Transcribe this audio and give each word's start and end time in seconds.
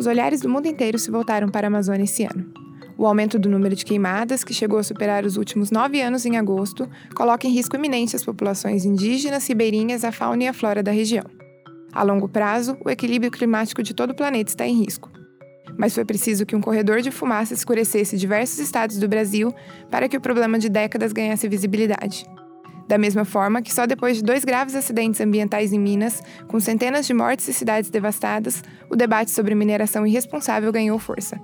os 0.00 0.06
olhares 0.06 0.40
do 0.40 0.48
mundo 0.48 0.66
inteiro 0.66 0.98
se 0.98 1.10
voltaram 1.10 1.50
para 1.50 1.66
a 1.66 1.68
Amazônia 1.68 2.04
esse 2.04 2.24
ano. 2.24 2.50
O 2.96 3.06
aumento 3.06 3.38
do 3.38 3.50
número 3.50 3.76
de 3.76 3.84
queimadas, 3.84 4.42
que 4.42 4.54
chegou 4.54 4.78
a 4.78 4.82
superar 4.82 5.26
os 5.26 5.36
últimos 5.36 5.70
nove 5.70 6.00
anos 6.00 6.24
em 6.24 6.38
agosto, 6.38 6.88
coloca 7.14 7.46
em 7.46 7.50
risco 7.50 7.76
iminente 7.76 8.16
as 8.16 8.24
populações 8.24 8.86
indígenas, 8.86 9.46
ribeirinhas, 9.46 10.02
a 10.02 10.10
fauna 10.10 10.44
e 10.44 10.48
a 10.48 10.54
flora 10.54 10.82
da 10.82 10.90
região. 10.90 11.24
A 11.92 12.02
longo 12.02 12.30
prazo, 12.30 12.78
o 12.82 12.88
equilíbrio 12.88 13.30
climático 13.30 13.82
de 13.82 13.92
todo 13.92 14.12
o 14.12 14.14
planeta 14.14 14.50
está 14.50 14.66
em 14.66 14.82
risco. 14.82 15.10
Mas 15.76 15.94
foi 15.94 16.04
preciso 16.06 16.46
que 16.46 16.56
um 16.56 16.62
corredor 16.62 17.02
de 17.02 17.10
fumaça 17.10 17.52
escurecesse 17.52 18.16
diversos 18.16 18.58
estados 18.58 18.98
do 18.98 19.06
Brasil 19.06 19.52
para 19.90 20.08
que 20.08 20.16
o 20.16 20.20
problema 20.20 20.58
de 20.58 20.70
décadas 20.70 21.12
ganhasse 21.12 21.46
visibilidade. 21.46 22.24
Da 22.90 22.98
mesma 22.98 23.24
forma 23.24 23.62
que 23.62 23.72
só 23.72 23.86
depois 23.86 24.16
de 24.16 24.24
dois 24.24 24.44
graves 24.44 24.74
acidentes 24.74 25.20
ambientais 25.20 25.72
em 25.72 25.78
Minas, 25.78 26.20
com 26.48 26.58
centenas 26.58 27.06
de 27.06 27.14
mortes 27.14 27.46
e 27.46 27.52
cidades 27.52 27.88
devastadas, 27.88 28.64
o 28.90 28.96
debate 28.96 29.30
sobre 29.30 29.54
mineração 29.54 30.04
irresponsável 30.04 30.72
ganhou 30.72 30.98
força. 30.98 31.40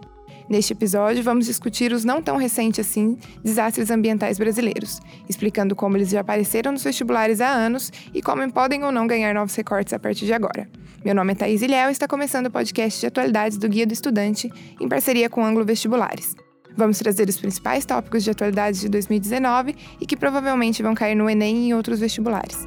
Neste 0.48 0.72
episódio, 0.72 1.22
vamos 1.22 1.46
discutir 1.46 1.92
os 1.92 2.04
não 2.04 2.20
tão 2.20 2.36
recentes 2.36 2.80
assim 2.80 3.16
desastres 3.44 3.92
ambientais 3.92 4.40
brasileiros, 4.40 4.98
explicando 5.28 5.76
como 5.76 5.96
eles 5.96 6.08
já 6.08 6.18
apareceram 6.18 6.72
nos 6.72 6.82
vestibulares 6.82 7.40
há 7.40 7.48
anos 7.48 7.92
e 8.12 8.20
como 8.20 8.52
podem 8.52 8.82
ou 8.82 8.90
não 8.90 9.06
ganhar 9.06 9.32
novos 9.32 9.54
recortes 9.54 9.92
a 9.92 10.00
partir 10.00 10.26
de 10.26 10.32
agora. 10.32 10.68
Meu 11.04 11.14
nome 11.14 11.30
é 11.30 11.36
Thaís 11.36 11.62
Ilhéu 11.62 11.90
e 11.90 11.92
está 11.92 12.08
começando 12.08 12.46
o 12.46 12.50
podcast 12.50 12.98
de 12.98 13.06
atualidades 13.06 13.56
do 13.56 13.68
Guia 13.68 13.86
do 13.86 13.92
Estudante, 13.92 14.50
em 14.80 14.88
parceria 14.88 15.30
com 15.30 15.42
o 15.42 15.44
Ângulo 15.44 15.64
Vestibulares. 15.64 16.34
Vamos 16.76 16.98
trazer 16.98 17.28
os 17.28 17.38
principais 17.38 17.86
tópicos 17.86 18.22
de 18.22 18.30
atualidades 18.30 18.80
de 18.80 18.88
2019 18.88 19.74
e 20.00 20.06
que 20.06 20.16
provavelmente 20.16 20.82
vão 20.82 20.94
cair 20.94 21.14
no 21.14 21.28
Enem 21.28 21.56
e 21.56 21.68
em 21.68 21.74
outros 21.74 22.00
vestibulares. 22.00 22.66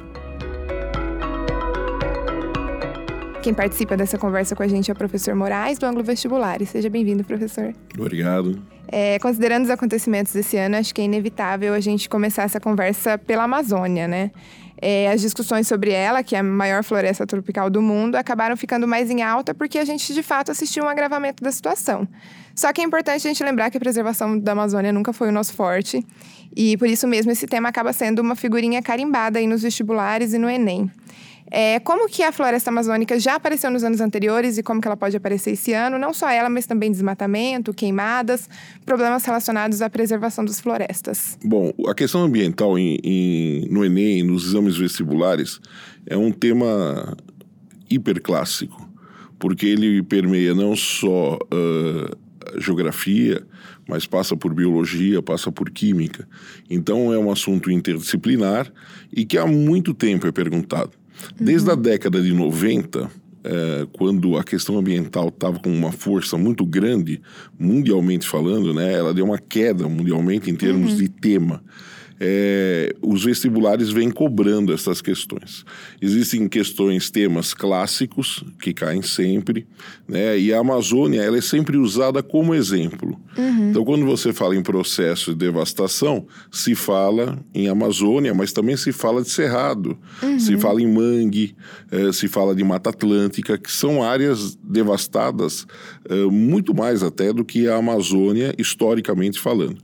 Quem 3.42 3.54
participa 3.54 3.96
dessa 3.96 4.18
conversa 4.18 4.54
com 4.54 4.62
a 4.62 4.68
gente 4.68 4.90
é 4.90 4.92
o 4.92 4.96
professor 4.96 5.34
Moraes, 5.34 5.78
do 5.78 5.86
Ângulo 5.86 6.04
Vestibulares. 6.04 6.68
Seja 6.68 6.90
bem-vindo, 6.90 7.24
professor. 7.24 7.72
Obrigado. 7.98 8.62
É, 8.86 9.18
considerando 9.18 9.64
os 9.64 9.70
acontecimentos 9.70 10.32
desse 10.32 10.58
ano, 10.58 10.76
acho 10.76 10.94
que 10.94 11.00
é 11.00 11.04
inevitável 11.04 11.72
a 11.72 11.80
gente 11.80 12.08
começar 12.08 12.42
essa 12.42 12.60
conversa 12.60 13.16
pela 13.16 13.44
Amazônia, 13.44 14.06
né? 14.06 14.30
É, 14.82 15.10
as 15.10 15.20
discussões 15.20 15.68
sobre 15.68 15.90
ela, 15.90 16.22
que 16.22 16.34
é 16.34 16.38
a 16.38 16.42
maior 16.42 16.82
floresta 16.82 17.26
tropical 17.26 17.68
do 17.68 17.82
mundo, 17.82 18.16
acabaram 18.16 18.56
ficando 18.56 18.88
mais 18.88 19.10
em 19.10 19.22
alta 19.22 19.54
porque 19.54 19.78
a 19.78 19.84
gente, 19.84 20.14
de 20.14 20.22
fato, 20.22 20.50
assistiu 20.50 20.84
um 20.84 20.88
agravamento 20.88 21.42
da 21.42 21.52
situação. 21.52 22.08
Só 22.54 22.72
que 22.72 22.80
é 22.80 22.84
importante 22.84 23.26
a 23.26 23.30
gente 23.30 23.44
lembrar 23.44 23.70
que 23.70 23.76
a 23.76 23.80
preservação 23.80 24.38
da 24.38 24.52
Amazônia 24.52 24.92
nunca 24.92 25.12
foi 25.12 25.28
o 25.28 25.32
nosso 25.32 25.52
forte, 25.54 26.04
e 26.56 26.76
por 26.76 26.88
isso 26.88 27.06
mesmo 27.06 27.30
esse 27.30 27.46
tema 27.46 27.68
acaba 27.68 27.92
sendo 27.92 28.20
uma 28.20 28.34
figurinha 28.34 28.82
carimbada 28.82 29.38
aí 29.38 29.46
nos 29.46 29.62
vestibulares 29.62 30.32
e 30.32 30.38
no 30.38 30.48
Enem. 30.48 30.90
É, 31.50 31.80
como 31.80 32.08
que 32.08 32.22
a 32.22 32.30
floresta 32.30 32.70
amazônica 32.70 33.18
já 33.18 33.34
apareceu 33.34 33.70
nos 33.70 33.82
anos 33.82 34.00
anteriores 34.00 34.56
e 34.56 34.62
como 34.62 34.80
que 34.80 34.86
ela 34.86 34.96
pode 34.96 35.16
aparecer 35.16 35.52
esse 35.52 35.72
ano? 35.72 35.98
Não 35.98 36.14
só 36.14 36.30
ela, 36.30 36.48
mas 36.48 36.66
também 36.66 36.90
desmatamento, 36.90 37.74
queimadas, 37.74 38.48
problemas 38.86 39.24
relacionados 39.24 39.82
à 39.82 39.90
preservação 39.90 40.44
das 40.44 40.60
florestas. 40.60 41.36
Bom, 41.44 41.72
a 41.88 41.94
questão 41.94 42.22
ambiental 42.22 42.78
em, 42.78 42.98
em, 43.02 43.68
no 43.68 43.84
Enem, 43.84 44.22
nos 44.22 44.46
exames 44.46 44.76
vestibulares, 44.76 45.60
é 46.06 46.16
um 46.16 46.30
tema 46.30 47.16
hiperclássico, 47.90 48.88
porque 49.38 49.66
ele 49.66 50.02
permeia 50.02 50.54
não 50.54 50.76
só 50.76 51.34
uh, 51.36 52.60
geografia, 52.60 53.44
mas 53.88 54.06
passa 54.06 54.36
por 54.36 54.54
biologia, 54.54 55.20
passa 55.20 55.50
por 55.50 55.68
química. 55.70 56.28
Então 56.68 57.12
é 57.12 57.18
um 57.18 57.30
assunto 57.30 57.70
interdisciplinar 57.70 58.72
e 59.12 59.24
que 59.24 59.36
há 59.36 59.46
muito 59.46 59.92
tempo 59.92 60.28
é 60.28 60.32
perguntado. 60.32 60.99
Desde 61.38 61.68
uhum. 61.68 61.72
a 61.72 61.76
década 61.76 62.20
de 62.20 62.32
90, 62.32 63.10
é, 63.42 63.86
quando 63.92 64.36
a 64.36 64.44
questão 64.44 64.78
ambiental 64.78 65.28
estava 65.28 65.58
com 65.58 65.70
uma 65.70 65.92
força 65.92 66.36
muito 66.36 66.64
grande, 66.64 67.20
mundialmente 67.58 68.28
falando, 68.28 68.74
né, 68.74 68.92
ela 68.92 69.14
deu 69.14 69.24
uma 69.24 69.38
queda 69.38 69.88
mundialmente 69.88 70.50
em 70.50 70.54
termos 70.54 70.92
uhum. 70.92 70.98
de 70.98 71.08
tema 71.08 71.62
é, 72.22 72.94
os 73.00 73.24
vestibulares 73.24 73.90
vêm 73.90 74.10
cobrando 74.10 74.74
essas 74.74 75.00
questões. 75.00 75.64
Existem 76.02 76.46
questões, 76.46 77.10
temas 77.10 77.54
clássicos 77.54 78.44
que 78.60 78.74
caem 78.74 79.00
sempre, 79.00 79.66
né? 80.06 80.38
E 80.38 80.52
a 80.52 80.58
Amazônia 80.58 81.22
ela 81.22 81.38
é 81.38 81.40
sempre 81.40 81.78
usada 81.78 82.22
como 82.22 82.54
exemplo. 82.54 83.18
Uhum. 83.38 83.70
Então, 83.70 83.84
quando 83.84 84.04
você 84.04 84.34
fala 84.34 84.54
em 84.54 84.62
processo 84.62 85.32
de 85.32 85.38
devastação, 85.38 86.26
se 86.52 86.74
fala 86.74 87.38
em 87.54 87.68
Amazônia, 87.68 88.34
mas 88.34 88.52
também 88.52 88.76
se 88.76 88.92
fala 88.92 89.22
de 89.22 89.30
Cerrado, 89.30 89.96
uhum. 90.22 90.38
se 90.38 90.58
fala 90.58 90.82
em 90.82 90.92
Mangue, 90.92 91.56
é, 91.90 92.12
se 92.12 92.28
fala 92.28 92.54
de 92.54 92.62
Mata 92.62 92.90
Atlântica, 92.90 93.56
que 93.56 93.72
são 93.72 94.02
áreas 94.02 94.58
devastadas 94.62 95.66
é, 96.06 96.24
muito 96.26 96.74
mais 96.74 97.02
até 97.02 97.32
do 97.32 97.44
que 97.44 97.66
a 97.66 97.76
Amazônia 97.76 98.54
historicamente 98.58 99.40
falando. 99.40 99.78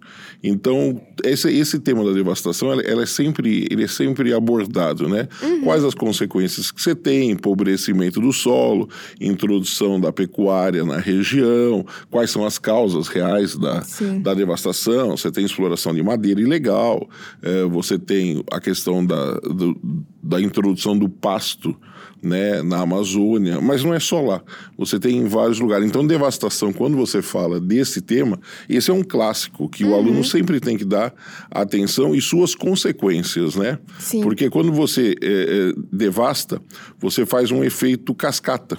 Então, 0.48 1.00
esse, 1.24 1.50
esse 1.50 1.80
tema 1.80 2.04
da 2.04 2.12
devastação, 2.12 2.70
ela, 2.70 2.82
ela, 2.82 3.02
é 3.02 3.06
sempre, 3.06 3.66
ele 3.68 3.82
é 3.82 3.88
sempre 3.88 4.32
abordado, 4.32 5.08
né? 5.08 5.28
Uhum. 5.42 5.62
Quais 5.62 5.82
as 5.82 5.94
consequências 5.94 6.70
que 6.70 6.80
você 6.80 6.94
tem, 6.94 7.32
empobrecimento 7.32 8.20
do 8.20 8.32
solo, 8.32 8.88
introdução 9.20 10.00
da 10.00 10.12
pecuária 10.12 10.84
na 10.84 10.98
região, 10.98 11.84
quais 12.10 12.30
são 12.30 12.44
as 12.44 12.58
causas 12.58 13.08
reais 13.08 13.56
da, 13.56 13.82
da 14.22 14.34
devastação, 14.34 15.16
você 15.16 15.32
tem 15.32 15.44
exploração 15.44 15.92
de 15.92 16.02
madeira 16.02 16.40
ilegal, 16.40 17.08
é, 17.42 17.64
você 17.64 17.98
tem 17.98 18.44
a 18.52 18.60
questão 18.60 19.04
da, 19.04 19.34
do, 19.40 19.76
da 20.22 20.40
introdução 20.40 20.96
do 20.96 21.08
pasto 21.08 21.76
né, 22.22 22.62
na 22.62 22.80
Amazônia, 22.80 23.60
mas 23.60 23.84
não 23.84 23.94
é 23.94 24.00
só 24.00 24.20
lá. 24.20 24.42
Você 24.76 24.98
tem 24.98 25.18
em 25.18 25.26
vários 25.26 25.60
lugares. 25.60 25.86
Então, 25.86 26.06
devastação, 26.06 26.72
quando 26.72 26.96
você 26.96 27.22
fala 27.22 27.60
desse 27.60 28.00
tema, 28.00 28.38
esse 28.68 28.90
é 28.90 28.94
um 28.94 29.02
clássico 29.02 29.68
que 29.68 29.84
uhum. 29.84 29.90
o 29.90 29.94
aluno 29.94 30.24
sempre 30.24 30.60
tem 30.60 30.76
que 30.76 30.84
dar 30.84 31.14
atenção 31.50 32.14
e 32.14 32.20
suas 32.20 32.54
consequências, 32.54 33.56
né? 33.56 33.78
Sim. 33.98 34.22
Porque 34.22 34.50
quando 34.50 34.72
você 34.72 35.14
é, 35.22 35.26
é, 35.26 35.72
devasta, 35.92 36.60
você 36.98 37.24
faz 37.24 37.50
um 37.50 37.62
efeito 37.62 38.14
cascata. 38.14 38.78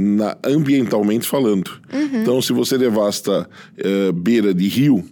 Na, 0.00 0.38
ambientalmente 0.44 1.26
falando. 1.26 1.72
Uhum. 1.92 2.22
Então, 2.22 2.40
se 2.40 2.52
você 2.52 2.78
devasta 2.78 3.50
é, 3.76 4.12
beira 4.12 4.54
de 4.54 4.68
rio, 4.68 5.04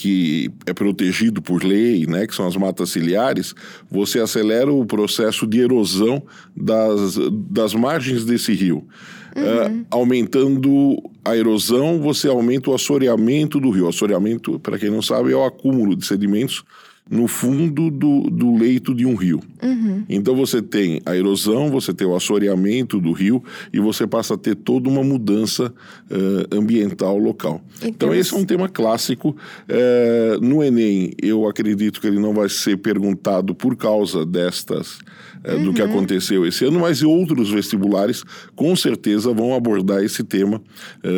que 0.00 0.50
é 0.64 0.72
protegido 0.72 1.42
por 1.42 1.62
lei, 1.62 2.06
né, 2.06 2.26
que 2.26 2.34
são 2.34 2.46
as 2.46 2.56
matas 2.56 2.88
ciliares, 2.88 3.54
você 3.90 4.18
acelera 4.18 4.72
o 4.72 4.86
processo 4.86 5.46
de 5.46 5.60
erosão 5.60 6.22
das, 6.56 7.18
das 7.50 7.74
margens 7.74 8.24
desse 8.24 8.54
rio. 8.54 8.88
Uhum. 9.36 9.82
Uh, 9.82 9.86
aumentando 9.90 10.96
a 11.22 11.36
erosão, 11.36 12.00
você 12.00 12.28
aumenta 12.28 12.70
o 12.70 12.74
assoreamento 12.74 13.60
do 13.60 13.68
rio. 13.68 13.86
Assoreamento, 13.86 14.58
para 14.58 14.78
quem 14.78 14.88
não 14.88 15.02
sabe, 15.02 15.32
é 15.32 15.36
o 15.36 15.44
acúmulo 15.44 15.94
de 15.94 16.06
sedimentos 16.06 16.64
no 17.10 17.26
fundo 17.26 17.90
do, 17.90 18.30
do 18.30 18.56
leito 18.56 18.94
de 18.94 19.04
um 19.04 19.16
rio. 19.16 19.40
Uhum. 19.60 20.04
Então 20.08 20.36
você 20.36 20.62
tem 20.62 21.02
a 21.04 21.16
erosão, 21.16 21.68
você 21.68 21.92
tem 21.92 22.06
o 22.06 22.14
assoreamento 22.14 23.00
do 23.00 23.10
rio 23.10 23.42
e 23.72 23.80
você 23.80 24.06
passa 24.06 24.34
a 24.34 24.38
ter 24.38 24.54
toda 24.54 24.88
uma 24.88 25.02
mudança 25.02 25.74
uh, 26.10 26.56
ambiental 26.56 27.18
local. 27.18 27.60
Então, 27.82 28.14
esse 28.14 28.32
é 28.32 28.36
um 28.36 28.44
tema 28.44 28.68
clássico. 28.68 29.36
Uh, 29.68 30.40
no 30.40 30.62
Enem, 30.62 31.12
eu 31.20 31.48
acredito 31.48 32.00
que 32.00 32.06
ele 32.06 32.20
não 32.20 32.32
vai 32.32 32.48
ser 32.48 32.76
perguntado 32.76 33.54
por 33.54 33.76
causa 33.76 34.24
destas 34.24 34.98
uhum. 35.46 35.64
do 35.64 35.74
que 35.74 35.82
uhum. 35.82 35.90
aconteceu 35.90 36.46
esse 36.46 36.64
ano, 36.64 36.80
mas 36.80 37.02
outros 37.02 37.50
vestibulares 37.50 38.24
com 38.54 38.74
certeza 38.76 39.32
vão 39.32 39.54
abordar 39.54 40.02
esse 40.02 40.22
tema, 40.22 40.60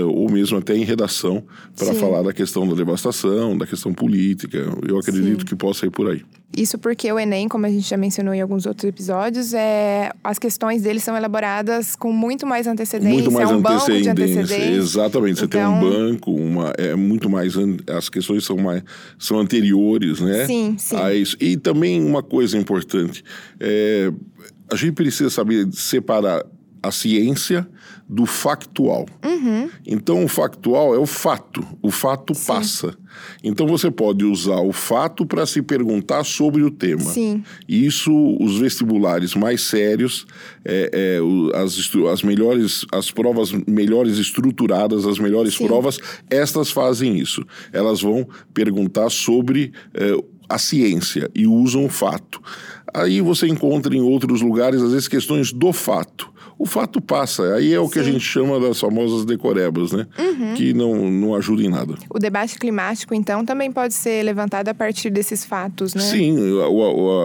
ou 0.07 0.31
mesmo 0.31 0.59
até 0.59 0.77
em 0.77 0.85
redação, 0.85 1.45
para 1.77 1.95
falar 1.95 2.23
da 2.23 2.33
questão 2.33 2.67
da 2.67 2.75
devastação, 2.75 3.57
da 3.57 3.67
questão 3.67 3.93
política. 3.93 4.59
Eu 4.87 4.99
acredito 4.99 5.41
Sim. 5.41 5.47
que 5.47 5.57
possa 5.57 5.81
sair 5.81 5.91
por 5.91 6.11
aí. 6.11 6.23
Isso 6.57 6.79
porque 6.79 7.11
o 7.11 7.19
Enem, 7.19 7.49
como 7.49 7.65
a 7.65 7.71
gente 7.71 7.89
já 7.89 7.97
mencionou 7.97 8.35
em 8.35 8.41
alguns 8.41 8.67
outros 8.67 8.85
episódios, 8.85 9.55
é, 9.55 10.11
as 10.23 10.39
questões 10.39 10.83
dele 10.83 11.01
são 11.01 11.17
elaboradas 11.17 11.97
com 11.97 12.13
muito 12.13 12.47
mais 12.47 12.67
antecedência. 12.67 13.15
Muito 13.15 13.33
mais 13.33 13.51
é 13.51 13.55
um 13.55 13.59
antecedência, 13.59 14.13
antecedência. 14.13 14.77
Exatamente. 14.77 15.39
Você 15.39 15.45
então... 15.47 15.61
tem 15.61 15.67
um 15.67 15.77
então 15.79 16.11
banco, 16.11 16.31
uma, 16.35 16.73
é 16.77 16.95
muito 16.95 17.31
mais. 17.31 17.55
As 17.89 18.11
questões 18.11 18.45
são, 18.45 18.59
mais, 18.59 18.83
são 19.19 19.39
anteriores, 19.39 20.21
né? 20.21 20.47
Sim, 20.47 20.77
sim. 20.79 20.97
A 20.97 21.15
isso. 21.15 21.37
E 21.41 21.57
também 21.57 22.05
uma 22.05 22.23
coisa 22.23 22.59
importante: 22.59 23.25
é, 23.59 24.13
a 24.71 24.77
gente 24.77 24.93
precisa 24.93 25.31
saber 25.31 25.69
separar 25.73 26.45
a 26.83 26.91
ciência 26.91 27.67
do 28.09 28.27
factual. 28.27 29.07
Uhum. 29.25 29.71
Então, 29.87 30.25
o 30.25 30.29
factual 30.29 30.95
é 30.95 30.99
o 30.99 31.07
fato. 31.07 31.65
O 31.81 31.91
fato 31.91 32.35
Sim. 32.35 32.47
passa. 32.47 32.95
Então, 33.43 33.67
você 33.67 33.91
pode 33.91 34.25
usar 34.25 34.61
o 34.61 34.73
fato 34.73 35.25
para 35.25 35.47
se 35.47 35.63
perguntar 35.63 36.25
sobre 36.25 36.63
o 36.63 36.71
tema. 36.71 37.01
Sim. 37.01 37.43
Isso, 37.69 38.13
os 38.41 38.59
vestibulares 38.59 39.35
mais 39.35 39.63
sérios, 39.63 40.27
é, 40.65 40.91
é, 40.93 41.59
as, 41.59 41.79
as 42.13 42.23
melhores, 42.23 42.85
as 42.93 43.11
provas 43.11 43.53
melhores 43.67 44.19
estruturadas, 44.19 45.07
as 45.07 45.19
melhores 45.19 45.55
Sim. 45.55 45.67
provas, 45.67 45.99
estas 46.29 46.71
fazem 46.71 47.17
isso. 47.17 47.45
Elas 47.73 48.03
vão 48.03 48.29
perguntar 48.53 49.09
sobre 49.09 49.73
é, 49.95 50.17
a 50.49 50.59
ciência 50.59 51.31
e 51.35 51.47
usam 51.47 51.85
o 51.85 51.89
fato. 51.89 52.43
Aí 52.93 53.21
você 53.21 53.47
encontra 53.47 53.95
em 53.95 54.01
outros 54.01 54.43
lugares, 54.43 54.83
às 54.83 54.93
vezes, 54.93 55.09
questões 55.09 55.53
do 55.53 55.73
fato. 55.73 56.32
O 56.63 56.67
fato 56.67 57.01
passa. 57.01 57.57
Aí 57.57 57.75
é 57.75 57.81
o 57.81 57.87
Sim. 57.87 57.91
que 57.91 57.99
a 57.99 58.03
gente 58.05 58.21
chama 58.21 58.61
das 58.61 58.79
famosas 58.79 59.25
decorebas, 59.25 59.91
né? 59.91 60.07
Uhum. 60.17 60.55
Que 60.55 60.73
não, 60.73 61.11
não 61.11 61.35
ajuda 61.35 61.61
em 61.61 61.69
nada. 61.69 61.97
O 62.09 62.21
debate 62.21 62.57
climático, 62.57 63.17
então, 63.17 63.45
também 63.45 63.73
pode 63.73 63.95
ser 63.95 64.23
levantado 64.23 64.69
a 64.69 64.75
partir 64.75 65.11
desses 65.11 65.45
fatos, 65.45 65.93
né? 65.93 66.03
Sim, 66.03 66.37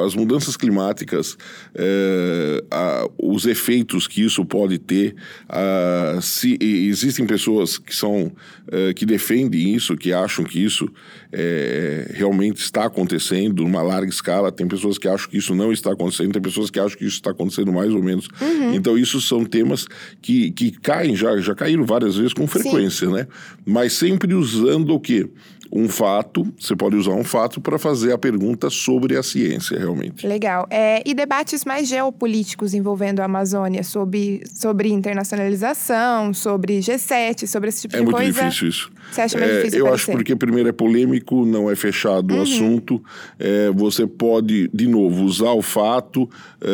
as 0.03 0.15
mudanças 0.15 0.57
climáticas, 0.57 1.37
é, 1.75 2.63
a, 2.71 3.07
os 3.15 3.45
efeitos 3.45 4.07
que 4.07 4.23
isso 4.23 4.43
pode 4.43 4.79
ter, 4.79 5.15
a, 5.47 6.17
se 6.19 6.57
existem 6.59 7.27
pessoas 7.27 7.77
que 7.77 7.95
são 7.95 8.31
é, 8.71 8.93
que 8.93 9.05
defendem 9.05 9.75
isso, 9.75 9.95
que 9.95 10.11
acham 10.11 10.43
que 10.43 10.63
isso 10.63 10.89
é, 11.31 12.11
realmente 12.13 12.57
está 12.57 12.85
acontecendo 12.85 13.63
numa 13.63 13.81
larga 13.81 14.09
escala, 14.09 14.51
tem 14.51 14.67
pessoas 14.67 14.97
que 14.97 15.07
acham 15.07 15.29
que 15.29 15.37
isso 15.37 15.53
não 15.53 15.71
está 15.71 15.91
acontecendo, 15.91 16.33
tem 16.33 16.41
pessoas 16.41 16.69
que 16.69 16.79
acham 16.79 16.97
que 16.97 17.05
isso 17.05 17.17
está 17.17 17.31
acontecendo 17.31 17.71
mais 17.71 17.93
ou 17.93 18.01
menos. 18.01 18.27
Uhum. 18.41 18.73
Então, 18.73 18.97
isso 18.97 19.21
são 19.27 19.45
temas 19.45 19.87
que, 20.21 20.51
que 20.51 20.71
caem, 20.71 21.15
já, 21.15 21.37
já 21.37 21.53
caíram 21.53 21.85
várias 21.85 22.15
vezes 22.15 22.33
com 22.33 22.47
frequência, 22.47 23.07
Sim. 23.07 23.13
né? 23.13 23.27
Mas 23.65 23.93
sempre 23.93 24.33
usando 24.33 24.93
o 24.93 24.99
quê? 24.99 25.29
Um 25.71 25.87
fato, 25.89 26.47
você 26.59 26.75
pode 26.75 26.95
usar 26.95 27.11
um 27.11 27.23
fato 27.23 27.59
para 27.59 27.77
fazer 27.77 28.11
a 28.11 28.17
pergunta 28.17 28.69
sobre 28.69 29.17
a 29.17 29.23
ciência, 29.23 29.77
realmente. 29.77 30.25
Legal. 30.25 30.67
É, 30.69 31.01
e 31.05 31.13
debates 31.13 31.65
mais 31.65 31.87
geopolíticos 31.87 32.73
envolvendo 32.73 33.19
a 33.19 33.25
Amazônia, 33.25 33.83
sobre, 33.83 34.43
sobre 34.53 34.89
internacionalização, 34.89 36.33
sobre 36.33 36.79
G7, 36.79 37.47
sobre 37.47 37.69
esse 37.69 37.81
tipo 37.81 37.95
é 37.95 37.99
de 37.99 38.05
coisa? 38.05 38.17
É 38.17 38.23
muito 38.23 38.43
difícil 38.43 38.67
isso. 38.67 38.91
Você 39.11 39.21
acha 39.21 39.37
mais 39.37 39.51
é, 39.51 39.57
difícil 39.57 39.79
Eu 39.79 39.85
parecer? 39.85 40.11
acho 40.11 40.17
porque, 40.17 40.35
primeiro, 40.35 40.69
é 40.69 40.71
polêmico, 40.71 41.45
não 41.45 41.69
é 41.69 41.75
fechado 41.75 42.33
uhum. 42.33 42.39
o 42.39 42.43
assunto. 42.43 43.03
É, 43.39 43.71
você 43.71 44.05
pode, 44.05 44.69
de 44.73 44.87
novo, 44.87 45.23
usar 45.23 45.51
o 45.51 45.61
fato 45.61 46.29
é, 46.61 46.67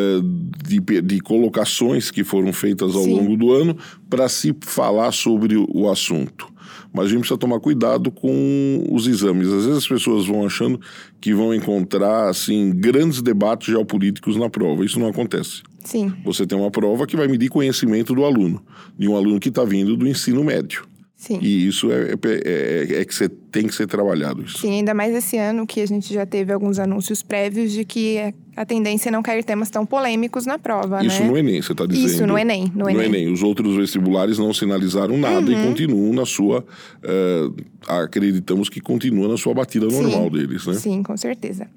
de, 0.65 1.01
de 1.01 1.19
colocações 1.19 2.11
que 2.11 2.23
foram 2.23 2.53
feitas 2.53 2.95
ao 2.95 3.03
Sim. 3.03 3.15
longo 3.15 3.37
do 3.37 3.51
ano 3.51 3.77
para 4.09 4.29
se 4.29 4.55
falar 4.61 5.11
sobre 5.11 5.55
o 5.57 5.89
assunto 5.89 6.52
mas 6.93 7.05
a 7.05 7.09
gente 7.09 7.19
precisa 7.19 7.37
tomar 7.37 7.59
cuidado 7.59 8.11
com 8.11 8.85
os 8.91 9.07
exames. 9.07 9.47
Às 9.47 9.65
vezes 9.65 9.77
as 9.79 9.87
pessoas 9.87 10.27
vão 10.27 10.45
achando 10.45 10.79
que 11.19 11.33
vão 11.33 11.53
encontrar 11.53 12.29
assim 12.29 12.71
grandes 12.71 13.21
debates 13.21 13.67
geopolíticos 13.67 14.37
na 14.37 14.49
prova. 14.49 14.85
Isso 14.85 14.99
não 14.99 15.07
acontece. 15.07 15.63
Sim. 15.83 16.13
Você 16.23 16.45
tem 16.45 16.57
uma 16.57 16.71
prova 16.71 17.07
que 17.07 17.17
vai 17.17 17.27
medir 17.27 17.49
conhecimento 17.49 18.13
do 18.13 18.23
aluno, 18.23 18.61
de 18.97 19.07
um 19.07 19.15
aluno 19.15 19.39
que 19.39 19.49
está 19.49 19.63
vindo 19.63 19.97
do 19.97 20.07
ensino 20.07 20.43
médio. 20.43 20.85
Sim. 21.23 21.39
E 21.41 21.65
isso 21.65 21.89
é, 21.89 22.11
é, 22.11 22.17
é, 22.43 22.99
é, 22.99 23.05
que 23.05 23.15
você 23.15 23.29
tem 23.29 23.65
que 23.65 23.73
ser 23.73 23.87
trabalhado. 23.87 24.43
Isso. 24.43 24.57
Sim, 24.57 24.71
ainda 24.71 24.93
mais 24.93 25.15
esse 25.15 25.37
ano 25.37 25.65
que 25.65 25.79
a 25.79 25.87
gente 25.87 26.13
já 26.13 26.25
teve 26.25 26.51
alguns 26.51 26.79
anúncios 26.79 27.23
prévios 27.23 27.71
de 27.71 27.85
que 27.85 28.33
a 28.57 28.65
tendência 28.65 29.07
é 29.07 29.11
não 29.11 29.23
cair 29.23 29.41
temas 29.41 29.69
tão 29.69 29.85
polêmicos 29.85 30.45
na 30.45 30.59
prova, 30.59 31.01
Isso 31.01 31.21
né? 31.21 31.29
no 31.29 31.37
Enem, 31.37 31.61
você 31.61 31.71
está 31.71 31.85
dizendo. 31.85 32.07
Isso 32.07 32.27
no 32.27 32.37
Enem. 32.37 32.69
No, 32.75 32.83
no 32.83 32.89
Enem. 32.89 33.05
Enem. 33.05 33.31
Os 33.31 33.41
outros 33.41 33.73
vestibulares 33.77 34.37
não 34.37 34.53
sinalizaram 34.53 35.17
nada 35.17 35.49
uhum. 35.49 35.61
e 35.61 35.65
continuam 35.65 36.11
na 36.11 36.25
sua... 36.25 36.59
Uh, 37.01 37.55
acreditamos 37.87 38.67
que 38.67 38.81
continua 38.81 39.29
na 39.29 39.37
sua 39.37 39.53
batida 39.53 39.87
normal 39.87 40.25
Sim. 40.25 40.29
deles, 40.29 40.67
né? 40.67 40.73
Sim, 40.73 41.03
com 41.03 41.15
certeza. 41.15 41.69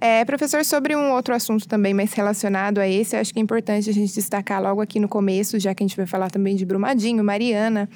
É, 0.00 0.24
professor, 0.24 0.64
sobre 0.64 0.96
um 0.96 1.12
outro 1.12 1.34
assunto 1.34 1.68
também 1.68 1.92
mais 1.92 2.14
relacionado 2.14 2.78
a 2.78 2.88
esse, 2.88 3.16
acho 3.16 3.34
que 3.34 3.38
é 3.38 3.42
importante 3.42 3.90
a 3.90 3.92
gente 3.92 4.14
destacar 4.14 4.62
logo 4.62 4.80
aqui 4.80 4.98
no 4.98 5.06
começo, 5.06 5.58
já 5.58 5.74
que 5.74 5.82
a 5.82 5.86
gente 5.86 5.94
vai 5.94 6.06
falar 6.06 6.30
também 6.30 6.56
de 6.56 6.64
Brumadinho, 6.64 7.22
Mariana, 7.22 7.86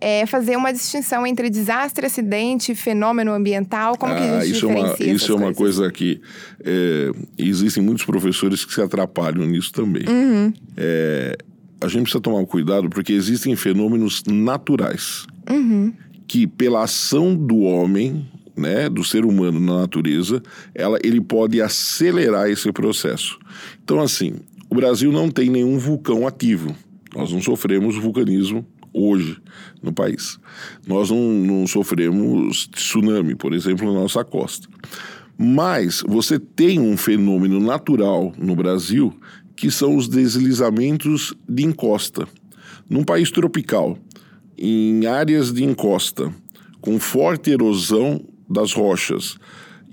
é 0.00 0.24
fazer 0.24 0.56
uma 0.56 0.72
distinção 0.72 1.26
entre 1.26 1.50
desastre, 1.50 2.06
acidente, 2.06 2.74
fenômeno 2.74 3.32
ambiental, 3.32 3.96
como 3.98 4.12
ah, 4.12 4.16
que 4.16 4.22
a 4.22 4.38
ah, 4.38 4.40
gente 4.40 4.56
isso 4.56 4.70
é 4.70 4.74
uma, 4.74 4.96
Isso 4.98 5.32
é 5.32 5.34
uma 5.34 5.52
coisas? 5.52 5.78
coisa 5.78 5.92
que 5.92 6.20
é, 6.64 7.10
existem 7.36 7.82
muitos 7.82 8.04
professores 8.04 8.64
que 8.64 8.72
se 8.72 8.80
atrapalham 8.80 9.44
nisso 9.44 9.72
também. 9.72 10.04
Uhum. 10.08 10.52
É, 10.76 11.36
a 11.80 11.88
gente 11.88 12.02
precisa 12.02 12.20
tomar 12.20 12.44
cuidado 12.46 12.88
porque 12.88 13.12
existem 13.12 13.54
fenômenos 13.56 14.22
naturais 14.26 15.26
uhum. 15.48 15.92
que, 16.26 16.46
pela 16.46 16.82
ação 16.84 17.34
do 17.36 17.60
homem, 17.60 18.26
né, 18.56 18.88
do 18.88 19.04
ser 19.04 19.24
humano 19.24 19.60
na 19.60 19.80
natureza, 19.80 20.42
ela, 20.74 20.98
ele 21.02 21.20
pode 21.20 21.60
acelerar 21.60 22.48
esse 22.48 22.70
processo. 22.72 23.38
Então, 23.82 24.00
assim, 24.00 24.34
o 24.70 24.74
Brasil 24.74 25.12
não 25.12 25.30
tem 25.30 25.50
nenhum 25.50 25.78
vulcão 25.78 26.26
ativo. 26.26 26.74
Nós 27.14 27.32
não 27.32 27.42
sofremos 27.42 27.96
vulcanismo 27.96 28.64
hoje 28.92 29.36
no 29.82 29.92
país. 29.92 30.38
Nós 30.86 31.10
não, 31.10 31.32
não 31.32 31.66
sofremos 31.66 32.66
tsunami, 32.68 33.34
por 33.34 33.52
exemplo, 33.52 33.92
na 33.92 34.00
nossa 34.00 34.24
costa. 34.24 34.68
Mas 35.38 36.02
você 36.06 36.38
tem 36.38 36.78
um 36.80 36.96
fenômeno 36.96 37.60
natural 37.60 38.32
no 38.36 38.54
Brasil 38.54 39.18
que 39.56 39.70
são 39.70 39.96
os 39.96 40.08
deslizamentos 40.08 41.34
de 41.48 41.64
encosta. 41.64 42.26
Num 42.88 43.04
país 43.04 43.30
tropical, 43.30 43.98
em 44.56 45.06
áreas 45.06 45.52
de 45.52 45.64
encosta, 45.64 46.32
com 46.80 46.98
forte 46.98 47.50
erosão 47.50 48.24
das 48.48 48.72
rochas. 48.72 49.36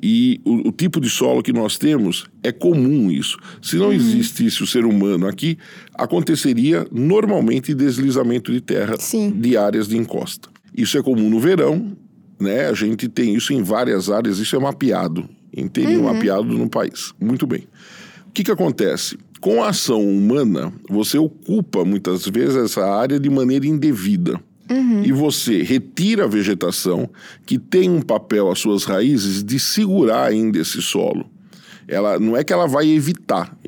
E 0.02 0.40
o, 0.46 0.70
o, 0.70 0.72
tipo 0.72 1.02
de 1.02 1.10
solo 1.10 1.42
que 1.42 1.52
nós 1.52 1.78
temos 1.78 2.28
é 2.44 2.52
comum 2.52 3.10
isso. 3.10 3.38
Se 3.62 3.78
não 3.78 3.88
uhum. 3.88 3.94
existisse 3.94 4.62
o 4.62 4.68
ser 4.68 4.86
humano 4.86 5.28
aqui, 5.28 5.58
aconteceria 5.94 6.86
normalmente 6.92 7.74
deslizamento 7.74 8.52
de 8.52 8.62
terra 8.62 8.96
Sim. 9.00 9.32
de 9.32 9.58
áreas 9.58 9.88
de 9.88 9.98
encosta. 9.98 10.50
Isso 10.76 10.98
é 10.98 11.02
comum 11.02 11.30
no 11.30 11.40
verão, 11.40 11.98
né? 12.40 12.68
A 12.68 12.74
gente 12.74 13.08
tem 13.08 13.34
isso 13.34 13.54
em 13.54 13.64
várias 13.64 14.10
áreas, 14.10 14.38
isso 14.38 14.56
é 14.56 14.60
mapeado, 14.60 15.28
inteirinho 15.56 16.02
uhum. 16.02 16.14
mapeado 16.14 16.44
no 16.44 16.70
país. 16.70 17.14
Muito 17.20 17.48
bem. 17.48 17.68
O 18.28 18.32
que, 18.32 18.44
que 18.44 18.52
acontece? 18.52 19.18
Com 19.42 19.64
a 19.64 19.70
ação 19.70 20.02
humana, 20.08 20.72
você 20.88 21.18
ocupa 21.18 21.84
muitas 21.84 22.26
vezes 22.28 22.56
essa 22.56 22.86
área 22.86 23.20
de 23.20 23.30
maneira 23.30 23.66
indevida. 23.66 24.40
Uhum. 24.70 25.04
E 25.04 25.12
você 25.12 25.64
retira 25.64 26.26
a 26.26 26.28
vegetação 26.28 27.10
que 27.46 27.58
tem 27.58 27.90
um 27.90 28.02
papel 28.02 28.52
às 28.52 28.60
suas 28.60 28.84
raízes 28.84 29.44
de 29.44 29.60
segurar 29.60 30.26
ainda 30.26 30.60
esse 30.60 30.82
solo 30.82 31.30
ela 31.88 32.20
não 32.20 32.36
é 32.36 32.44
que 32.44 32.52
ela 32.52 32.68
vai 32.68 32.88
evitar. 32.88 33.17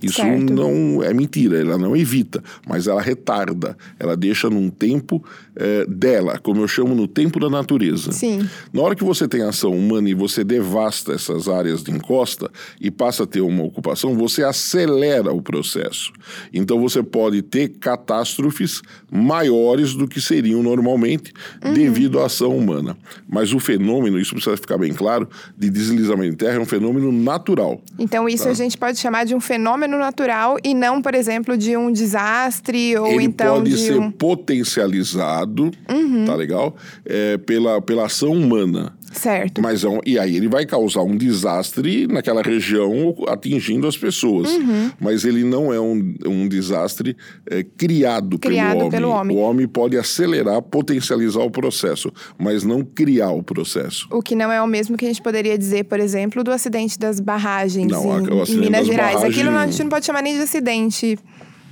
Isso 0.02 0.16
certo. 0.16 0.54
não 0.54 1.04
é 1.04 1.14
mentira, 1.14 1.60
ela 1.60 1.78
não 1.78 1.96
evita, 1.96 2.42
mas 2.68 2.88
ela 2.88 3.02
retarda. 3.02 3.78
Ela 4.00 4.16
deixa 4.16 4.50
num 4.50 4.70
tempo 4.70 5.24
é, 5.56 5.86
dela, 5.86 6.40
como 6.40 6.62
eu 6.62 6.68
chamo 6.68 6.96
no 6.96 7.08
tempo 7.08 7.40
da 7.40 7.50
natureza. 7.50 8.12
Sim. 8.12 8.48
Na 8.72 8.82
hora 8.82 8.96
que 8.96 9.04
você 9.04 9.28
tem 9.28 9.42
ação 9.42 9.72
humana 9.72 10.10
e 10.10 10.14
você 10.14 10.44
devasta 10.44 11.14
essas 11.14 11.48
áreas 11.50 11.84
de 11.84 11.92
encosta 11.92 12.50
e 12.80 12.90
passa 12.90 13.24
a 13.24 13.28
ter 13.28 13.42
uma 13.42 13.64
ocupação, 13.64 14.16
você 14.16 14.44
acelera 14.44 15.34
o 15.34 15.42
processo. 15.42 16.14
Então 16.54 16.80
você 16.80 17.04
pode 17.04 17.42
ter 17.42 17.70
catástrofes 17.80 18.82
maiores 19.12 19.94
do 19.94 20.08
que 20.08 20.22
seriam 20.22 20.64
normalmente 20.64 21.34
uhum. 21.64 21.74
devido 21.74 22.20
à 22.20 22.26
ação 22.26 22.56
humana. 22.56 22.98
Mas 23.28 23.54
o 23.54 23.60
fenômeno, 23.60 24.20
isso 24.20 24.34
precisa 24.34 24.56
ficar 24.56 24.78
bem 24.78 24.94
claro, 24.94 25.28
de 25.58 25.70
deslizamento 25.70 26.32
de 26.32 26.38
terra 26.38 26.56
é 26.56 26.60
um 26.60 26.66
fenômeno 26.66 27.12
natural. 27.12 27.82
Então, 27.98 28.30
isso 28.30 28.46
tá. 28.46 28.52
a 28.52 28.54
gente 28.54 28.78
pode 28.78 28.98
chamar 28.98 29.26
de 29.26 29.36
um 29.36 29.40
fenômeno 29.50 29.98
natural 29.98 30.58
e 30.64 30.76
não, 30.76 31.02
por 31.02 31.16
exemplo, 31.16 31.58
de 31.58 31.76
um 31.76 31.92
desastre 31.92 32.96
ou 32.96 33.08
Ele 33.08 33.24
então 33.24 33.56
pode 33.56 33.72
de 33.72 33.78
ser 33.80 34.00
um... 34.00 34.12
potencializado, 34.12 35.72
uhum. 35.90 36.26
tá 36.26 36.36
legal? 36.36 36.76
É, 37.04 37.36
pela, 37.40 37.82
pela 37.82 38.06
ação 38.06 38.32
humana. 38.32 38.94
Certo. 39.12 39.62
Mas 39.62 39.84
é 39.84 39.90
um, 39.90 40.00
e 40.06 40.20
aí 40.20 40.36
ele 40.36 40.48
vai 40.48 40.66
causar 40.66 41.02
um 41.02 41.16
desastre 41.16 42.08
naquela 42.08 42.42
região 42.42 43.16
atingindo 43.28 43.88
as 43.88 43.98
pessoas. 43.98 44.50
Uhum. 44.52 44.92
Mas 45.00 45.26
ele 45.26 45.44
não 45.44 45.74
é 45.74 45.80
um, 45.80 46.16
um 46.26 46.48
desastre 46.48 47.16
é, 47.50 47.64
criado, 47.64 48.38
criado 48.38 48.72
pelo, 48.72 48.80
homem. 48.80 48.92
pelo 48.92 49.10
homem. 49.10 49.38
O 49.38 49.40
homem 49.40 49.68
pode 49.68 49.98
acelerar, 49.98 50.62
potencializar 50.62 51.42
o 51.42 51.52
processo, 51.52 52.12
mas 52.38 52.64
não 52.64 52.84
criar 52.84 53.32
o 53.32 53.44
processo. 53.44 54.08
O 54.12 54.22
que 54.22 54.36
não 54.36 54.52
é 54.52 54.62
o 54.62 54.68
mesmo 54.68 54.98
que 54.98 55.06
a 55.06 55.08
gente 55.08 55.22
poderia 55.22 55.58
dizer, 55.58 55.86
por 55.86 56.00
exemplo, 56.00 56.44
do 56.44 56.52
acidente 56.52 56.98
das 56.98 57.20
barragens 57.20 57.92
não, 57.92 58.20
em, 58.20 58.42
acidente 58.42 58.52
em 58.52 58.60
Minas 58.60 58.88
Gerais. 58.88 59.16
Barragens... 59.16 59.38
Aquilo 59.38 59.58
a 59.58 59.66
gente 59.68 59.84
não 59.84 59.90
pode 59.90 60.06
chamar 60.06 60.22
nem 60.22 60.36
de 60.36 60.42
acidente 60.42 61.18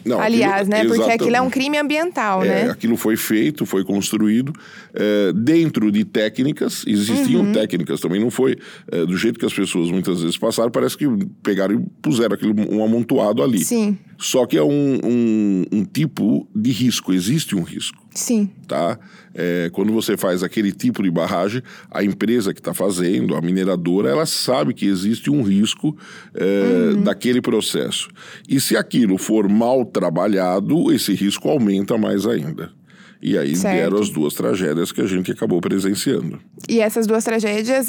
não, 0.08 0.20
Aliás, 0.20 0.68
aquilo, 0.68 0.84
né? 0.84 0.86
Porque 0.86 1.12
aquilo 1.12 1.36
é 1.36 1.42
um 1.42 1.50
crime 1.50 1.78
ambiental, 1.78 2.44
é, 2.44 2.48
né? 2.48 2.72
Aquilo 2.72 2.96
foi 2.96 3.18
feito, 3.18 3.66
foi 3.66 3.84
construído 3.84 4.54
é, 4.94 5.34
dentro 5.34 5.92
de 5.92 6.06
técnicas, 6.06 6.84
existiam 6.88 7.42
uhum. 7.42 7.52
técnicas 7.52 8.00
também, 8.00 8.20
não 8.20 8.32
foi 8.32 8.58
é, 8.92 9.06
do 9.06 9.18
jeito 9.18 9.38
que 9.40 9.46
as 9.46 9.54
pessoas 9.54 9.92
muitas 9.92 10.22
vezes 10.22 10.38
passaram, 10.38 10.72
parece 10.72 10.98
que 10.98 11.06
pegaram 11.44 11.76
e 11.76 11.86
puseram 12.02 12.36
aquilo, 12.36 12.56
um 12.72 12.84
amontoado 12.84 13.44
ali. 13.44 13.64
Sim. 13.64 13.98
Só 14.18 14.46
que 14.46 14.58
é 14.58 14.64
um, 14.64 15.00
um, 15.04 15.66
um 15.72 15.86
tipo 15.86 16.48
de 16.56 16.72
risco, 16.72 17.14
existe 17.14 17.56
um 17.56 17.62
risco. 17.62 18.07
Sim. 18.18 18.50
Tá? 18.68 18.98
É, 19.36 19.70
quando 19.72 19.94
você 19.94 20.18
faz 20.18 20.42
aquele 20.42 20.72
tipo 20.72 21.04
de 21.04 21.12
barragem, 21.12 21.62
a 21.92 22.04
empresa 22.04 22.52
que 22.52 22.60
está 22.60 22.74
fazendo, 22.74 23.36
a 23.36 23.42
mineradora, 23.42 24.10
ela 24.10 24.26
sabe 24.26 24.74
que 24.74 24.88
existe 24.88 25.30
um 25.30 25.44
risco 25.44 25.96
é, 26.34 26.94
uhum. 26.96 27.04
daquele 27.04 27.40
processo. 27.40 28.10
E 28.50 28.60
se 28.60 28.76
aquilo 28.76 29.20
for 29.20 29.48
mal 29.48 29.86
trabalhado, 29.86 30.92
esse 30.92 31.14
risco 31.14 31.48
aumenta 31.48 31.96
mais 31.96 32.26
ainda. 32.26 32.72
E 33.22 33.38
aí 33.38 33.56
Certo. 33.56 33.76
deram 33.76 34.00
as 34.00 34.10
duas 34.10 34.34
tragédias 34.34 34.92
que 34.92 35.02
a 35.02 35.06
gente 35.08 35.32
acabou 35.32 35.60
presenciando. 35.60 36.40
E 36.70 36.80
essas 36.80 37.08
duas 37.08 37.24
tragédias, 37.24 37.88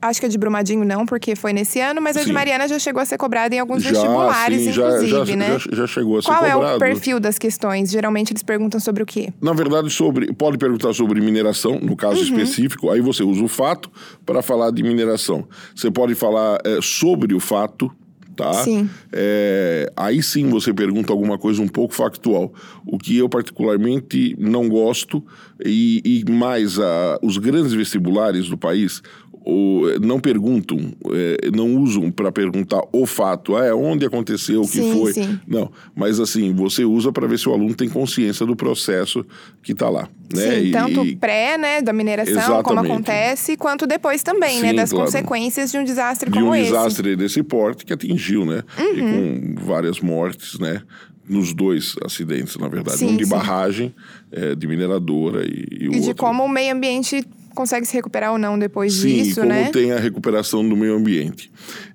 acho 0.00 0.20
que 0.20 0.26
a 0.26 0.28
de 0.28 0.38
Brumadinho 0.38 0.84
não, 0.84 1.04
porque 1.04 1.34
foi 1.34 1.52
nesse 1.52 1.80
ano, 1.80 2.00
mas 2.00 2.16
a 2.16 2.20
de 2.20 2.26
Sim. 2.26 2.32
Mariana 2.32 2.68
já 2.68 2.78
chegou 2.78 3.02
a 3.02 3.04
ser 3.04 3.18
cobrada 3.18 3.54
em 3.54 3.58
alguns 3.58 3.82
Já, 3.82 3.90
vestibulares, 3.90 4.62
sim, 4.62 4.72
já, 4.72 4.86
inclusive, 4.88 5.10
já, 5.10 5.36
né? 5.36 5.58
já, 5.58 5.76
já 5.76 5.86
chegou 5.86 6.18
a 6.18 6.22
ser 6.22 6.28
Qual 6.28 6.44
é 6.44 6.54
o 6.54 6.78
perfil 6.78 7.18
das 7.18 7.38
questões? 7.38 7.90
Geralmente 7.90 8.32
eles 8.32 8.42
perguntam 8.42 8.78
sobre 8.78 9.02
o 9.02 9.06
quê? 9.06 9.32
Na 9.40 9.52
verdade, 9.52 9.90
sobre 9.90 10.32
pode 10.32 10.58
perguntar 10.58 10.92
sobre 10.92 11.20
mineração, 11.20 11.78
no 11.80 11.96
caso 11.96 12.16
Uhum. 12.18 12.22
específico, 12.22 12.90
aí 12.90 13.00
você 13.00 13.22
usa 13.22 13.42
o 13.42 13.48
fato 13.48 13.90
para 14.24 14.42
falar 14.42 14.70
de 14.70 14.82
mineração. 14.82 15.48
Você 15.74 15.90
pode 15.90 16.14
falar 16.14 16.58
é, 16.64 16.78
sobre 16.80 17.34
o 17.34 17.40
fato, 17.40 17.90
tá? 18.38 18.52
Sim. 18.52 18.88
É, 19.12 19.92
aí 19.96 20.22
sim 20.22 20.48
você 20.48 20.72
pergunta 20.72 21.12
alguma 21.12 21.36
coisa 21.36 21.60
um 21.60 21.66
pouco 21.66 21.92
factual. 21.92 22.54
O 22.86 22.96
que 22.96 23.18
eu 23.18 23.28
particularmente 23.28 24.36
não 24.38 24.68
gosto, 24.68 25.22
e, 25.64 26.00
e 26.24 26.30
mais 26.30 26.78
a, 26.78 27.18
os 27.20 27.36
grandes 27.36 27.72
vestibulares 27.72 28.48
do 28.48 28.56
país 28.56 29.02
o- 29.50 29.98
não 30.00 30.20
perguntam, 30.20 30.78
é, 31.12 31.50
não 31.56 31.74
usam 31.76 32.10
para 32.10 32.30
perguntar 32.30 32.82
o 32.92 33.06
fato, 33.06 33.56
ah, 33.56 33.64
é 33.64 33.72
onde 33.72 34.04
aconteceu, 34.04 34.60
o 34.60 34.68
que 34.68 34.82
Sim, 34.82 34.92
foi. 34.92 35.12
sim. 35.14 35.40
Não, 35.46 35.72
mas 35.96 36.20
assim, 36.20 36.52
você 36.52 36.84
usa 36.84 37.10
para 37.10 37.26
ver 37.26 37.38
se 37.38 37.48
o 37.48 37.52
aluno 37.54 37.74
tem 37.74 37.88
consciência 37.88 38.44
do 38.44 38.54
processo 38.54 39.24
que 39.62 39.72
está 39.72 39.88
lá. 39.88 40.06
Né? 40.34 40.56
Sim, 40.60 40.66
E- 40.66 40.70
tanto 40.70 41.04
e- 41.06 41.16
pré, 41.16 41.56
né, 41.56 41.80
da 41.80 41.92
mineração, 41.94 42.34
como 42.62 42.80
Exatamente. 42.80 42.92
acontece, 42.92 43.56
quanto 43.56 43.86
depois 43.86 44.22
também, 44.22 44.60
né, 44.60 44.70
Sim, 44.70 44.76
das 44.76 44.90
claro. 44.90 45.06
consequências 45.06 45.70
de 45.72 45.78
um 45.78 45.84
desastre 45.84 46.30
de 46.30 46.38
como 46.38 46.50
um 46.50 46.54
esse. 46.54 46.70
Uhum. 46.70 46.76
desastre 46.78 47.16
desse 47.16 47.42
porte 47.42 47.86
que 47.86 47.92
atingiu, 47.94 48.44
né? 48.44 48.62
E 48.78 49.00
com 49.00 49.54
várias 49.64 50.00
mortes, 50.00 50.58
né? 50.58 50.82
Nos 51.26 51.52
dois 51.54 51.94
acidentes, 52.04 52.56
na 52.56 52.68
verdade. 52.68 52.98
Sim, 52.98 53.08
um 53.12 53.16
de 53.16 53.24
sim. 53.24 53.30
barragem, 53.30 53.94
é, 54.32 54.54
de 54.54 54.66
mineradora 54.66 55.42
e, 55.46 55.66
e 55.84 55.88
o 55.88 55.92
E 55.92 56.00
de 56.00 56.08
outro. 56.08 56.16
como 56.16 56.42
o 56.44 56.48
meio 56.48 56.74
ambiente 56.74 57.22
consegue 57.58 57.84
se 57.84 57.92
recuperar 57.92 58.30
ou 58.30 58.38
não 58.38 58.56
depois 58.56 58.92
Sim, 58.92 59.24
disso, 59.24 59.40
como 59.40 59.48
né? 59.48 59.68
tem 59.72 59.90
a 59.90 59.98
recuperação 59.98 60.66
do 60.66 60.76
meio 60.76 60.94
ambiente. 60.94 61.50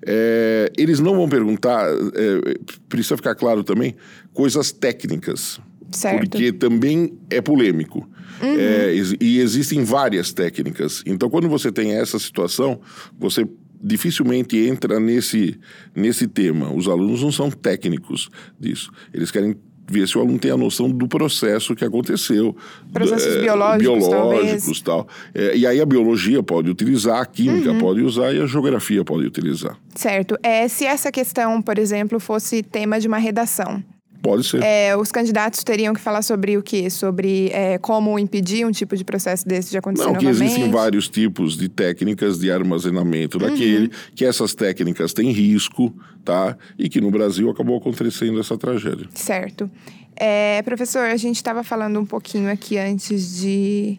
É, 0.06 0.70
eles 0.76 1.00
não 1.00 1.16
vão 1.16 1.26
perguntar, 1.26 1.88
é, 1.88 2.58
precisa 2.86 3.16
ficar 3.16 3.34
claro 3.34 3.64
também, 3.64 3.96
coisas 4.34 4.70
técnicas. 4.70 5.58
Certo. 5.90 6.16
Uhum. 6.24 6.28
Porque 6.28 6.52
também 6.52 7.18
é 7.30 7.40
polêmico. 7.40 8.06
É, 8.42 8.92
ex- 8.92 9.14
e 9.18 9.38
existem 9.38 9.82
várias 9.84 10.34
técnicas. 10.34 11.02
Então, 11.06 11.30
quando 11.30 11.48
você 11.48 11.72
tem 11.72 11.92
essa 11.92 12.18
situação, 12.18 12.78
você 13.18 13.48
dificilmente 13.82 14.58
entra 14.58 15.00
nesse, 15.00 15.58
nesse 15.96 16.26
tema. 16.26 16.70
Os 16.74 16.88
alunos 16.88 17.22
não 17.22 17.32
são 17.32 17.50
técnicos 17.50 18.28
disso. 18.60 18.90
Eles 19.14 19.30
querem 19.30 19.56
ver 19.86 20.08
se 20.08 20.16
o 20.16 20.20
aluno 20.20 20.38
tem 20.38 20.50
a 20.50 20.56
noção 20.56 20.88
do 20.90 21.06
processo 21.06 21.74
que 21.74 21.84
aconteceu. 21.84 22.56
Processos 22.92 23.36
É, 23.36 23.40
biológicos, 23.42 24.08
biológicos 24.08 24.80
tal. 24.80 25.06
É, 25.34 25.56
e 25.56 25.66
aí 25.66 25.80
a 25.80 25.86
biologia 25.86 26.42
pode 26.42 26.70
utilizar, 26.70 27.20
a 27.20 27.26
química 27.26 27.70
Uhum. 27.70 27.78
pode 27.78 28.02
usar 28.02 28.32
e 28.32 28.40
a 28.40 28.46
geografia 28.46 29.04
pode 29.04 29.26
utilizar. 29.26 29.76
Certo. 29.94 30.36
É, 30.42 30.66
se 30.68 30.84
essa 30.84 31.12
questão, 31.12 31.60
por 31.60 31.78
exemplo, 31.78 32.18
fosse 32.18 32.62
tema 32.62 32.98
de 32.98 33.06
uma 33.08 33.18
redação, 33.18 33.82
Pode 34.24 34.42
ser. 34.44 34.62
é, 34.62 34.96
os 34.96 35.12
candidatos 35.12 35.62
teriam 35.62 35.92
que 35.92 36.00
falar 36.00 36.22
sobre 36.22 36.56
o 36.56 36.62
quê? 36.62 36.88
Sobre 36.88 37.50
é, 37.52 37.76
como 37.78 38.18
impedir 38.18 38.64
um 38.66 38.72
tipo 38.72 38.96
de 38.96 39.04
processo 39.04 39.46
desse 39.46 39.70
de 39.70 39.76
acontecer 39.76 40.06
Não, 40.06 40.14
que 40.14 40.24
novamente? 40.24 40.44
existem 40.50 40.70
vários 40.70 41.08
tipos 41.08 41.56
de 41.58 41.68
técnicas 41.68 42.38
de 42.38 42.50
armazenamento 42.50 43.36
Uhum. 43.38 43.50
daquele, 43.50 43.90
que 44.14 44.24
essas 44.24 44.54
técnicas 44.54 45.12
têm 45.12 45.30
risco, 45.30 45.94
tá? 46.24 46.56
E 46.78 46.88
que 46.88 47.00
no 47.02 47.10
Brasil 47.10 47.50
acabou 47.50 47.76
acontecendo 47.76 48.40
essa 48.40 48.56
tragédia. 48.56 49.06
Certo. 49.14 49.70
É, 50.16 50.62
professor, 50.62 51.02
a 51.02 51.16
gente 51.16 51.36
estava 51.36 51.62
falando 51.62 52.00
um 52.00 52.06
pouquinho 52.06 52.50
aqui 52.50 52.78
antes 52.78 53.36
de, 53.40 53.98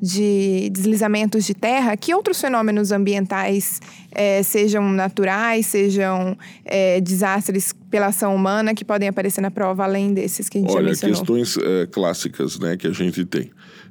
de 0.00 0.70
deslizamentos 0.70 1.44
de 1.44 1.54
terra. 1.54 1.96
Que 1.96 2.14
outros 2.14 2.40
fenômenos 2.40 2.92
ambientais, 2.92 3.80
é, 4.10 4.42
sejam 4.42 4.90
naturais, 4.90 5.66
sejam 5.66 6.36
é, 6.64 7.00
desastres 7.00 7.74
pela 7.90 8.06
ação 8.06 8.34
humana, 8.34 8.74
que 8.74 8.84
podem 8.84 9.08
aparecer 9.08 9.40
na 9.40 9.50
prova, 9.50 9.84
além 9.84 10.12
desses 10.12 10.48
que 10.48 10.58
a 10.58 10.60
gente 10.60 10.72
já 10.72 10.78
Olha, 10.78 10.88
mencionou? 10.88 11.16
questões 11.16 11.56
eh, 11.56 11.86
clássicas 11.86 12.58
né, 12.58 12.76
que 12.76 12.88
a 12.88 12.92
gente 12.92 13.24
tem. 13.24 13.50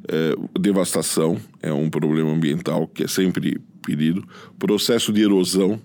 Eh, 0.10 0.36
devastação 0.60 1.38
é 1.62 1.72
um 1.72 1.90
problema 1.90 2.32
ambiental 2.32 2.86
que 2.86 3.06
é 3.06 3.08
sempre 3.08 3.62
pedido. 3.86 4.28
Processo 4.60 5.14
de 5.14 5.22
erosão, 5.22 5.80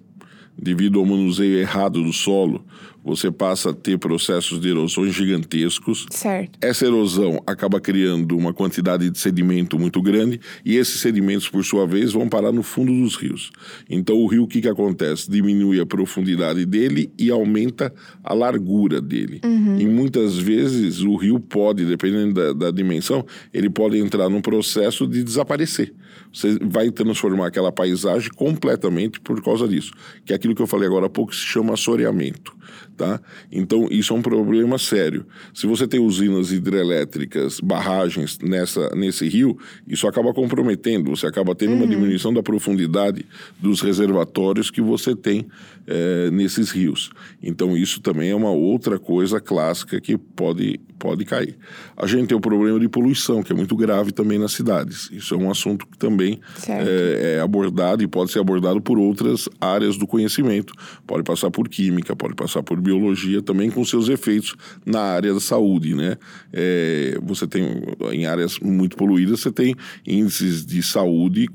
devido 0.61 0.99
ao 0.99 1.07
manuseio 1.07 1.59
errado 1.59 2.03
do 2.03 2.13
solo, 2.13 2.65
você 3.09 3.31
passa 3.31 3.71
a 3.71 3.73
ter 3.73 3.97
processos 3.99 4.61
de 4.61 4.69
erosões 4.69 5.15
gigantescos. 5.15 6.07
Certo. 6.11 6.59
Essa 6.61 6.85
erosão 6.85 7.43
acaba 7.47 7.81
criando 7.81 8.37
uma 8.37 8.53
quantidade 8.53 9.09
de 9.09 9.19
sedimento 9.19 9.79
muito 9.79 10.03
grande 10.03 10.41
e 10.65 10.77
esses 10.77 11.01
sedimentos, 11.01 11.49
por 11.49 11.65
sua 11.65 11.87
vez, 11.87 12.13
vão 12.13 12.29
parar 12.29 12.53
no 12.53 12.63
fundo 12.63 12.93
dos 12.93 13.17
rios. 13.17 13.51
Então, 13.89 14.17
o 14.17 14.27
rio, 14.27 14.43
o 14.43 14.49
que, 14.49 14.61
que 14.61 14.69
acontece? 14.69 15.31
Diminui 15.31 15.81
a 15.81 15.87
profundidade 15.87 16.67
dele 16.67 17.11
e 17.19 17.31
aumenta 17.31 17.93
a 18.23 18.35
largura 18.35 19.01
dele. 19.01 19.41
E 19.81 19.87
muitas 19.87 20.37
vezes 20.37 21.01
o 21.01 21.17
rio 21.17 21.41
pode, 21.41 21.85
dependendo 21.85 22.35
da, 22.35 22.53
da 22.53 22.71
dimensão, 22.71 23.25
ele 23.55 23.71
pode 23.71 23.99
entrar 23.99 24.29
num 24.29 24.43
processo 24.43 25.07
de 25.07 25.23
desaparecer. 25.23 25.95
Você 26.33 26.59
vai 26.61 26.91
transformar 26.91 27.47
aquela 27.47 27.73
paisagem 27.73 28.31
completamente 28.31 29.21
por 29.21 29.43
causa 29.43 29.67
disso. 29.67 29.93
Que 30.25 30.33
é 30.33 30.37
aquilo 30.37 30.55
que 30.55 30.63
eu 30.63 30.67
falei 30.67 30.87
agora 30.87 31.07
há 31.07 31.11
pouco 31.11 31.35
se 31.35 31.43
chama 31.43 31.75
assoreamento. 31.75 32.57
Tá? 32.97 33.21
Então, 33.51 33.87
isso 33.91 34.13
é 34.13 34.17
um 34.17 34.23
problema 34.23 34.77
sério. 34.77 35.25
Se 35.55 35.67
você 35.69 35.87
tem 35.87 36.01
usinas 36.01 36.51
hidrelétricas, 36.51 37.61
barragens 37.61 38.39
nessa, 38.41 38.91
nesse 38.95 39.29
rio, 39.29 39.57
isso 39.87 40.07
acaba 40.09 40.35
comprometendo, 40.35 41.11
você 41.11 41.27
acaba 41.27 41.55
tendo 41.55 41.75
uma 41.75 41.87
diminuição 41.87 42.35
da 42.35 42.43
profundidade 42.43 43.25
dos 43.61 43.81
reservatórios 43.81 44.69
que 44.69 44.81
você 44.81 45.15
tem 45.15 45.47
eh, 45.87 46.29
nesses 46.33 46.73
rios. 46.73 47.11
Então, 47.41 47.77
isso 47.77 48.01
também 48.01 48.31
é 48.31 48.35
uma 48.35 48.51
outra 48.51 48.99
coisa 48.99 49.41
clássica 49.41 50.01
que 50.01 50.19
pode, 50.19 50.81
pode 50.99 51.25
cair. 51.25 51.57
A 51.97 52.07
gente 52.07 52.27
tem 52.27 52.37
o 52.37 52.41
problema 52.41 52.81
de 52.81 52.89
poluição, 52.89 53.45
que 53.45 53.53
é 53.53 53.57
muito 53.57 53.77
grave 53.77 54.11
também 54.11 54.39
nas 54.39 54.53
cidades. 54.53 55.09
Isso 55.13 55.35
é 55.35 55.39
um 55.39 55.51
assunto 55.51 55.87
que 55.87 55.97
também 55.97 56.18
Certo. 56.57 56.89
é, 56.89 57.37
é 57.37 57.41
abordado 57.41 58.03
e 58.03 58.07
pode 58.07 58.33
ser 58.33 58.41
abordado 58.41 58.81
por 58.81 58.99
outras 58.99 59.49
áreas 59.61 59.97
do 59.97 60.07
conhecimento. 60.07 60.73
Pode 61.07 61.23
passar 61.23 61.51
por 61.51 61.69
química, 61.69 62.15
pode 62.17 62.35
passar 62.35 62.63
por 62.63 62.81
biologia, 62.81 63.41
também 63.43 63.71
com 63.71 63.85
seus 63.85 64.09
efeitos 64.09 64.55
na 64.85 65.01
área 65.01 65.33
da 65.33 65.41
saúde, 65.41 65.95
né? 65.95 66.17
É, 66.53 67.19
você 67.23 67.47
tem, 67.47 67.83
em 68.13 68.27
áreas 68.27 68.59
muito 68.59 68.97
poluídas, 68.97 69.41
você 69.41 69.51
tem 69.51 69.75
índices 70.07 70.65
de 70.65 70.83
saúde 70.83 71.49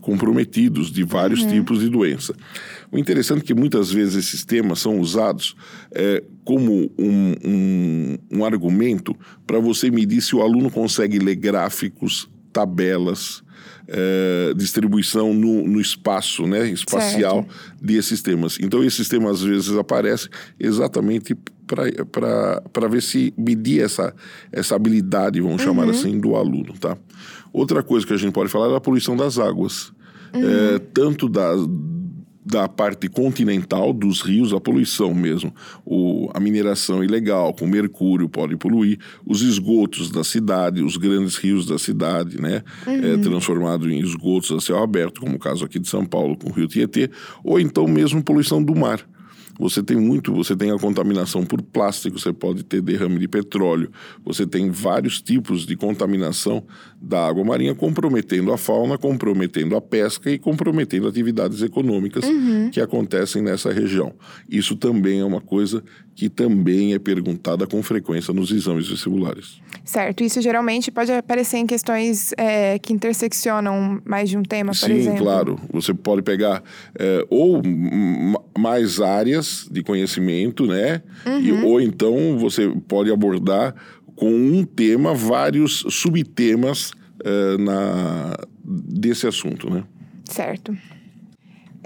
comprometidos 0.00 0.90
de 0.90 1.02
vários 1.02 1.44
tipos 1.44 1.80
de 1.80 1.88
doença. 1.88 2.34
O 2.90 2.98
interessante 2.98 3.42
é 3.42 3.44
que 3.44 3.54
muitas 3.54 3.90
vezes 3.90 4.16
esses 4.16 4.44
temas 4.44 4.78
são 4.78 4.98
usados 4.98 5.56
é, 5.92 6.22
como 6.44 6.90
um, 6.98 7.34
um, 7.44 8.18
um 8.30 8.44
argumento 8.44 9.14
para 9.46 9.58
você 9.58 9.90
medir 9.90 10.20
se 10.20 10.34
o 10.34 10.42
aluno 10.42 10.70
consegue 10.70 11.18
ler 11.18 11.36
gráficos, 11.36 12.28
tabelas, 12.52 13.42
é, 13.88 14.52
distribuição 14.56 15.34
no, 15.34 15.66
no 15.66 15.80
espaço 15.80 16.46
né, 16.46 16.68
espacial 16.68 17.46
desses 17.80 18.22
temas. 18.22 18.58
Então, 18.60 18.82
esses 18.84 19.08
temas 19.08 19.40
às 19.40 19.42
vezes 19.42 19.76
aparecem 19.76 20.30
exatamente 20.58 21.36
para 21.66 22.88
ver 22.88 23.02
se 23.02 23.32
medir 23.36 23.82
essa, 23.82 24.14
essa 24.52 24.74
habilidade, 24.74 25.40
vamos 25.40 25.62
chamar 25.62 25.88
assim, 25.88 26.18
do 26.18 26.34
aluno. 26.34 26.74
Tá? 26.78 26.96
Outra 27.52 27.82
coisa 27.82 28.06
que 28.06 28.12
a 28.12 28.16
gente 28.16 28.32
pode 28.32 28.50
falar 28.50 28.72
é 28.72 28.76
a 28.76 28.80
poluição 28.80 29.16
das 29.16 29.38
águas. 29.38 29.92
É, 30.32 30.78
tanto 30.94 31.28
da, 31.28 31.52
da 32.50 32.68
parte 32.68 33.08
continental 33.08 33.92
dos 33.92 34.20
rios, 34.20 34.52
a 34.52 34.60
poluição 34.60 35.14
mesmo. 35.14 35.54
O, 35.84 36.28
a 36.34 36.40
mineração 36.40 37.02
ilegal 37.04 37.54
com 37.54 37.66
mercúrio 37.66 38.28
pode 38.28 38.56
poluir. 38.56 38.98
Os 39.24 39.40
esgotos 39.40 40.10
da 40.10 40.24
cidade, 40.24 40.82
os 40.82 40.96
grandes 40.96 41.36
rios 41.36 41.64
da 41.64 41.78
cidade, 41.78 42.40
né? 42.40 42.62
É, 42.86 43.16
transformado 43.18 43.88
em 43.88 44.00
esgotos 44.00 44.50
a 44.50 44.60
céu 44.60 44.82
aberto, 44.82 45.20
como 45.20 45.36
o 45.36 45.38
caso 45.38 45.64
aqui 45.64 45.78
de 45.78 45.88
São 45.88 46.04
Paulo 46.04 46.36
com 46.36 46.50
o 46.50 46.52
rio 46.52 46.66
Tietê. 46.66 47.08
Ou 47.44 47.60
então 47.60 47.86
mesmo 47.86 48.22
poluição 48.22 48.62
do 48.62 48.74
mar. 48.74 49.00
Você 49.58 49.82
tem 49.82 49.96
muito, 49.96 50.32
você 50.32 50.56
tem 50.56 50.70
a 50.70 50.78
contaminação 50.78 51.44
por 51.44 51.60
plástico, 51.62 52.18
você 52.18 52.32
pode 52.32 52.62
ter 52.62 52.80
derrame 52.80 53.18
de 53.18 53.28
petróleo, 53.28 53.90
você 54.24 54.46
tem 54.46 54.70
vários 54.70 55.20
tipos 55.20 55.66
de 55.66 55.76
contaminação 55.76 56.64
da 57.00 57.26
água 57.26 57.44
marinha 57.44 57.74
comprometendo 57.74 58.52
a 58.52 58.58
fauna, 58.58 58.96
comprometendo 58.96 59.76
a 59.76 59.80
pesca 59.80 60.30
e 60.30 60.38
comprometendo 60.38 61.08
atividades 61.08 61.62
econômicas 61.62 62.24
que 62.72 62.80
acontecem 62.80 63.42
nessa 63.42 63.72
região. 63.72 64.12
Isso 64.48 64.76
também 64.76 65.20
é 65.20 65.24
uma 65.24 65.40
coisa 65.40 65.82
que 66.14 66.28
também 66.28 66.92
é 66.92 66.98
perguntada 66.98 67.66
com 67.66 67.82
frequência 67.82 68.34
nos 68.34 68.50
exames 68.50 68.88
vestibulares. 68.88 69.60
Certo. 69.84 70.22
Isso 70.22 70.40
geralmente 70.42 70.90
pode 70.90 71.10
aparecer 71.10 71.56
em 71.56 71.66
questões 71.66 72.32
é, 72.36 72.78
que 72.78 72.92
interseccionam 72.92 74.00
mais 74.04 74.28
de 74.28 74.36
um 74.36 74.42
tema, 74.42 74.72
por 74.72 74.76
Sim, 74.76 74.92
exemplo. 74.92 75.22
claro. 75.22 75.58
Você 75.72 75.94
pode 75.94 76.20
pegar 76.20 76.62
é, 76.98 77.24
ou 77.30 77.62
mais 78.58 79.00
áreas 79.00 79.49
de 79.70 79.82
conhecimento, 79.82 80.66
né? 80.66 81.02
E- 81.40 81.52
ou 81.52 81.80
então 81.80 82.38
você 82.38 82.68
pode 82.88 83.10
abordar 83.10 83.74
com 84.16 84.30
um 84.30 84.64
tema, 84.64 85.14
vários 85.14 85.84
subtemas 85.88 86.90
uh, 87.24 87.56
na, 87.58 88.36
desse 88.64 89.26
assunto, 89.26 89.70
né? 89.70 89.84
Certo. 90.24 90.76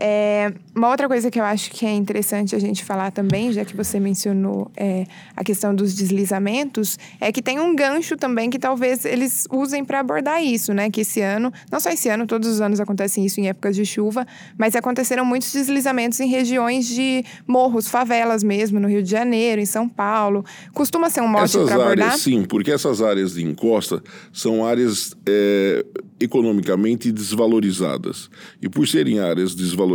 É, 0.07 0.53
uma 0.77 0.91
outra 0.91 1.09
coisa 1.09 1.31
que 1.31 1.41
eu 1.41 1.45
acho 1.45 1.71
que 1.71 1.87
é 1.87 1.91
interessante 1.91 2.55
a 2.55 2.59
gente 2.59 2.85
falar 2.85 3.11
também, 3.11 3.51
já 3.51 3.65
que 3.65 3.75
você 3.75 3.99
mencionou 3.99 4.71
é, 4.77 5.07
a 5.35 5.43
questão 5.43 5.75
dos 5.75 5.95
deslizamentos, 5.95 6.99
é 7.19 7.33
que 7.33 7.41
tem 7.41 7.59
um 7.59 7.75
gancho 7.75 8.15
também 8.15 8.51
que 8.51 8.59
talvez 8.59 9.07
eles 9.07 9.47
usem 9.51 9.83
para 9.83 10.01
abordar 10.01 10.45
isso, 10.45 10.75
né? 10.75 10.91
Que 10.91 11.01
esse 11.01 11.23
ano, 11.23 11.51
não 11.73 11.81
só 11.81 11.89
esse 11.89 12.11
ano, 12.11 12.27
todos 12.27 12.47
os 12.51 12.61
anos 12.61 12.81
acontecem 12.81 13.25
isso 13.25 13.41
em 13.41 13.49
épocas 13.49 13.75
de 13.75 13.87
chuva, 13.87 14.27
mas 14.59 14.77
aconteceram 14.77 15.25
muitos 15.25 15.51
deslizamentos 15.51 16.21
em 16.21 16.29
regiões 16.29 16.87
de 16.87 17.25
morros, 17.47 17.89
favelas 17.89 18.43
mesmo, 18.43 18.79
no 18.79 18.89
Rio 18.89 19.03
de 19.03 19.11
Janeiro, 19.11 19.59
em 19.59 19.67
São 19.67 19.89
Paulo. 19.89 20.45
Costuma 20.75 21.09
ser 21.09 21.23
um 21.23 21.29
mote 21.29 21.57
para 21.57 21.77
abordar? 21.77 22.19
Sim, 22.19 22.45
porque 22.45 22.71
essas 22.71 23.01
áreas 23.01 23.33
de 23.33 23.43
encosta 23.43 24.03
são 24.35 24.67
áreas 24.67 25.15
é, 25.25 25.83
economicamente 26.21 27.11
desvalorizadas. 27.11 28.29
E 28.61 28.69
por 28.69 28.87
serem 28.87 29.19
áreas 29.19 29.55
desvalorizadas, 29.55 29.94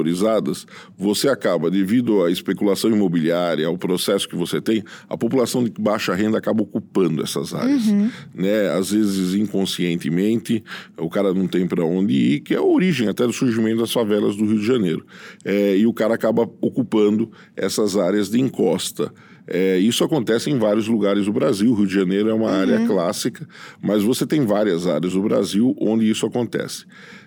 você 0.98 1.29
acaba, 1.29 1.70
devido 1.70 2.24
à 2.24 2.32
especulação 2.32 2.91
imobiliária, 2.91 3.68
ao 3.68 3.77
processo 3.77 4.27
que 4.27 4.36
você 4.36 4.62
tem, 4.62 4.84
a 5.08 5.18
população 5.18 5.63
de 5.63 5.72
baixa 5.79 6.13
renda 6.13 6.38
acaba 6.38 6.62
ocupando 6.62 7.24
essas 7.24 7.53
áreas. 7.53 7.88
Uhum. 7.88 8.10
Né? 8.34 8.70
Às 8.70 8.91
vezes 8.91 9.34
inconscientemente, 9.36 10.63
o 10.98 11.10
cara 11.10 11.34
não 11.34 11.48
tem 11.48 11.68
para 11.68 11.84
onde 11.84 12.13
ir, 12.13 12.39
que 12.41 12.53
é 12.53 12.58
a 12.58 12.63
origem 12.63 13.08
até 13.08 13.25
do 13.25 13.34
surgimento 13.34 13.79
das 13.79 13.91
favelas 13.91 14.36
do 14.36 14.46
Rio 14.46 14.60
de 14.60 14.65
Janeiro. 14.65 15.06
É, 15.44 15.77
e 15.77 15.86
o 15.86 15.94
cara 15.94 16.15
acaba 16.15 16.50
ocupando 16.62 17.32
essas 17.56 17.98
áreas 17.98 18.29
de 18.29 18.39
encosta. 18.39 19.12
É, 19.51 19.79
isso 19.79 20.03
acontece 20.03 20.51
em 20.51 20.60
vários 20.60 20.88
lugares 20.88 21.25
do 21.25 21.34
Brasil. 21.34 21.72
O 21.72 21.74
Rio 21.74 21.88
de 21.88 21.94
Janeiro 21.94 22.29
é 22.29 22.34
uma 22.34 22.51
uhum. 22.51 22.62
área 22.62 22.86
clássica, 22.86 23.48
mas 23.82 24.03
você 24.03 24.25
tem 24.25 24.46
várias 24.46 24.86
áreas 24.86 25.13
do 25.13 25.22
Brasil 25.24 25.75
onde 25.82 26.08
isso 26.08 26.25
acontece. 26.25 26.86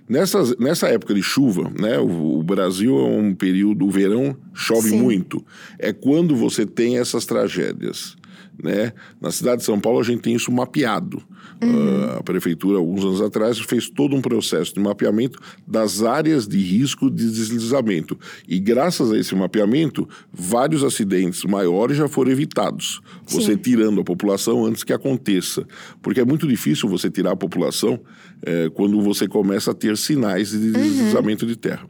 Nessas, 0.08 0.56
nessa 0.58 0.88
época 0.88 1.14
de 1.14 1.22
chuva, 1.22 1.70
né, 1.78 1.98
o, 1.98 2.38
o 2.38 2.42
Brasil 2.42 2.98
é 2.98 3.04
um 3.04 3.34
período, 3.34 3.86
o 3.86 3.90
verão 3.90 4.36
chove 4.52 4.90
Sim. 4.90 5.00
muito. 5.00 5.44
É 5.78 5.92
quando 5.92 6.36
você 6.36 6.66
tem 6.66 6.98
essas 6.98 7.24
tragédias. 7.24 8.16
Né? 8.62 8.92
Na 9.20 9.30
cidade 9.30 9.58
de 9.58 9.64
São 9.64 9.80
Paulo, 9.80 10.00
a 10.00 10.02
gente 10.02 10.20
tem 10.20 10.34
isso 10.34 10.50
mapeado. 10.52 11.22
Uhum. 11.62 11.70
Uh, 11.70 12.18
a 12.18 12.22
prefeitura, 12.22 12.78
alguns 12.78 13.04
anos 13.04 13.20
atrás, 13.20 13.58
fez 13.58 13.88
todo 13.88 14.14
um 14.14 14.20
processo 14.20 14.74
de 14.74 14.80
mapeamento 14.80 15.38
das 15.66 16.02
áreas 16.02 16.46
de 16.46 16.58
risco 16.58 17.10
de 17.10 17.30
deslizamento. 17.30 18.18
E 18.46 18.58
graças 18.58 19.10
a 19.12 19.18
esse 19.18 19.34
mapeamento, 19.34 20.08
vários 20.32 20.84
acidentes 20.84 21.44
maiores 21.44 21.96
já 21.96 22.08
foram 22.08 22.30
evitados. 22.30 23.00
Sim. 23.26 23.40
Você 23.40 23.56
tirando 23.56 24.00
a 24.00 24.04
população 24.04 24.64
antes 24.64 24.84
que 24.84 24.92
aconteça. 24.92 25.66
Porque 26.00 26.20
é 26.20 26.24
muito 26.24 26.46
difícil 26.46 26.88
você 26.88 27.10
tirar 27.10 27.32
a 27.32 27.36
população 27.36 28.00
é, 28.44 28.68
quando 28.70 29.00
você 29.00 29.28
começa 29.28 29.70
a 29.70 29.74
ter 29.74 29.96
sinais 29.96 30.50
de 30.50 30.56
uhum. 30.56 30.72
deslizamento 30.72 31.44
uhum. 31.44 31.50
de 31.50 31.56
terra. 31.56 31.86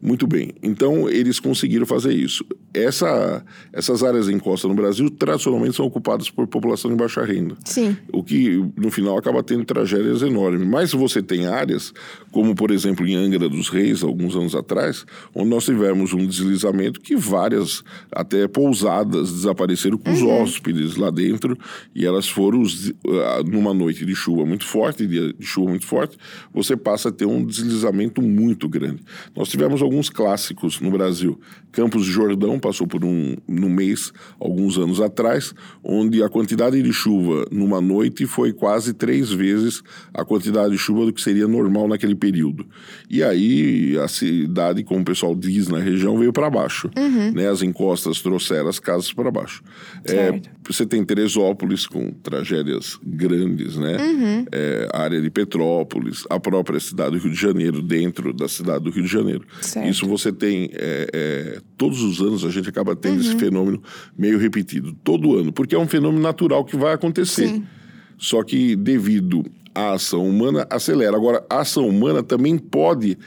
Muito 0.00 0.26
bem. 0.26 0.52
Então, 0.62 1.08
eles 1.08 1.38
conseguiram 1.38 1.86
fazer 1.86 2.12
isso. 2.12 2.44
Essa, 2.74 3.44
essas 3.72 4.02
áreas 4.02 4.28
em 4.28 4.38
costa 4.38 4.66
no 4.66 4.74
Brasil, 4.74 5.10
tradicionalmente, 5.10 5.76
são 5.76 5.86
ocupadas 5.86 6.30
por 6.30 6.46
população 6.46 6.90
de 6.90 6.96
baixa 6.96 7.22
renda. 7.22 7.54
Sim. 7.64 7.96
O 8.12 8.22
que, 8.22 8.64
no 8.76 8.90
final, 8.90 9.18
acaba 9.18 9.42
tendo 9.42 9.64
tragédias 9.64 10.22
enormes. 10.22 10.66
Mas 10.66 10.92
você 10.92 11.22
tem 11.22 11.46
áreas, 11.46 11.92
como, 12.30 12.54
por 12.54 12.70
exemplo, 12.70 13.06
em 13.06 13.14
Angra 13.14 13.48
dos 13.48 13.68
Reis, 13.68 14.02
alguns 14.02 14.34
anos 14.34 14.54
atrás, 14.54 15.04
onde 15.34 15.50
nós 15.50 15.64
tivemos 15.64 16.12
um 16.12 16.26
deslizamento 16.26 17.00
que 17.00 17.14
várias, 17.14 17.82
até 18.10 18.48
pousadas, 18.48 19.30
desapareceram 19.32 19.98
com 19.98 20.10
os 20.10 20.22
uhum. 20.22 20.42
hóspedes 20.42 20.96
lá 20.96 21.10
dentro. 21.10 21.58
E 21.94 22.06
elas 22.06 22.28
foram, 22.28 22.62
ah, 23.06 23.42
numa 23.44 23.74
noite 23.74 24.06
de 24.06 24.14
chuva 24.14 24.46
muito 24.46 24.64
forte, 24.64 25.06
de 25.06 25.34
chuva 25.40 25.70
muito 25.70 25.86
forte, 25.86 26.16
você 26.52 26.76
passa 26.76 27.10
a 27.10 27.12
ter 27.12 27.26
um 27.26 27.44
deslizamento 27.44 28.22
muito 28.22 28.68
grande. 28.68 29.02
Nós 29.36 29.48
tivemos 29.48 29.82
alguns 29.82 30.08
clássicos 30.08 30.80
no 30.80 30.90
Brasil. 30.90 31.38
Campos 31.70 32.04
de 32.04 32.12
Jordão 32.12 32.58
passou 32.62 32.86
por 32.86 33.04
um 33.04 33.36
no 33.46 33.68
mês 33.68 34.12
alguns 34.40 34.78
anos 34.78 35.00
atrás, 35.00 35.52
onde 35.84 36.22
a 36.22 36.28
quantidade 36.28 36.80
de 36.80 36.92
chuva 36.92 37.44
numa 37.50 37.80
noite 37.80 38.24
foi 38.24 38.52
quase 38.52 38.94
três 38.94 39.30
vezes 39.30 39.82
a 40.14 40.24
quantidade 40.24 40.72
de 40.72 40.78
chuva 40.78 41.04
do 41.04 41.12
que 41.12 41.20
seria 41.20 41.46
normal 41.46 41.88
naquele 41.88 42.14
período. 42.14 42.64
E 43.10 43.22
aí 43.22 43.98
a 43.98 44.08
cidade, 44.08 44.84
como 44.84 45.00
o 45.00 45.04
pessoal 45.04 45.34
diz 45.34 45.68
na 45.68 45.78
região, 45.78 46.16
veio 46.16 46.32
para 46.32 46.48
baixo. 46.48 46.88
Uhum. 46.96 47.32
Né? 47.32 47.48
As 47.48 47.62
encostas 47.62 48.22
trouxeram 48.22 48.68
as 48.68 48.78
casas 48.78 49.12
para 49.12 49.30
baixo. 49.30 49.62
É, 50.04 50.40
você 50.66 50.86
tem 50.86 51.04
Teresópolis 51.04 51.86
com 51.86 52.12
tragédias 52.12 52.98
grandes, 53.04 53.76
né? 53.76 53.96
Uhum. 53.96 54.44
É, 54.52 54.88
a 54.92 55.02
área 55.02 55.20
de 55.20 55.30
Petrópolis, 55.30 56.24
a 56.30 56.38
própria 56.38 56.78
cidade 56.78 57.16
do 57.16 57.18
Rio 57.18 57.32
de 57.32 57.40
Janeiro, 57.40 57.82
dentro 57.82 58.32
da 58.32 58.48
cidade 58.48 58.84
do 58.84 58.90
Rio 58.90 59.02
de 59.02 59.10
Janeiro. 59.10 59.44
Certo. 59.60 59.88
Isso 59.88 60.06
você 60.06 60.32
tem. 60.32 60.70
É, 60.74 61.08
é, 61.12 61.60
todos 61.76 62.02
os 62.02 62.20
anos 62.20 62.44
a 62.44 62.50
gente 62.52 62.68
acaba 62.68 62.94
tendo 62.94 63.14
uhum. 63.14 63.20
esse 63.20 63.36
fenômeno 63.36 63.82
meio 64.16 64.38
repetido. 64.38 64.96
Todo 65.04 65.36
ano. 65.36 65.52
Porque 65.52 65.74
é 65.74 65.78
um 65.78 65.88
fenômeno 65.88 66.22
natural 66.22 66.64
que 66.64 66.76
vai 66.76 66.94
acontecer. 66.94 67.48
Sim. 67.48 67.64
Só 68.18 68.42
que 68.42 68.76
devido 68.76 69.44
à 69.74 69.92
ação 69.92 70.28
humana, 70.28 70.66
acelera. 70.70 71.16
Agora, 71.16 71.44
a 71.48 71.60
ação 71.60 71.88
humana 71.88 72.22
também 72.22 72.56
pode 72.56 73.18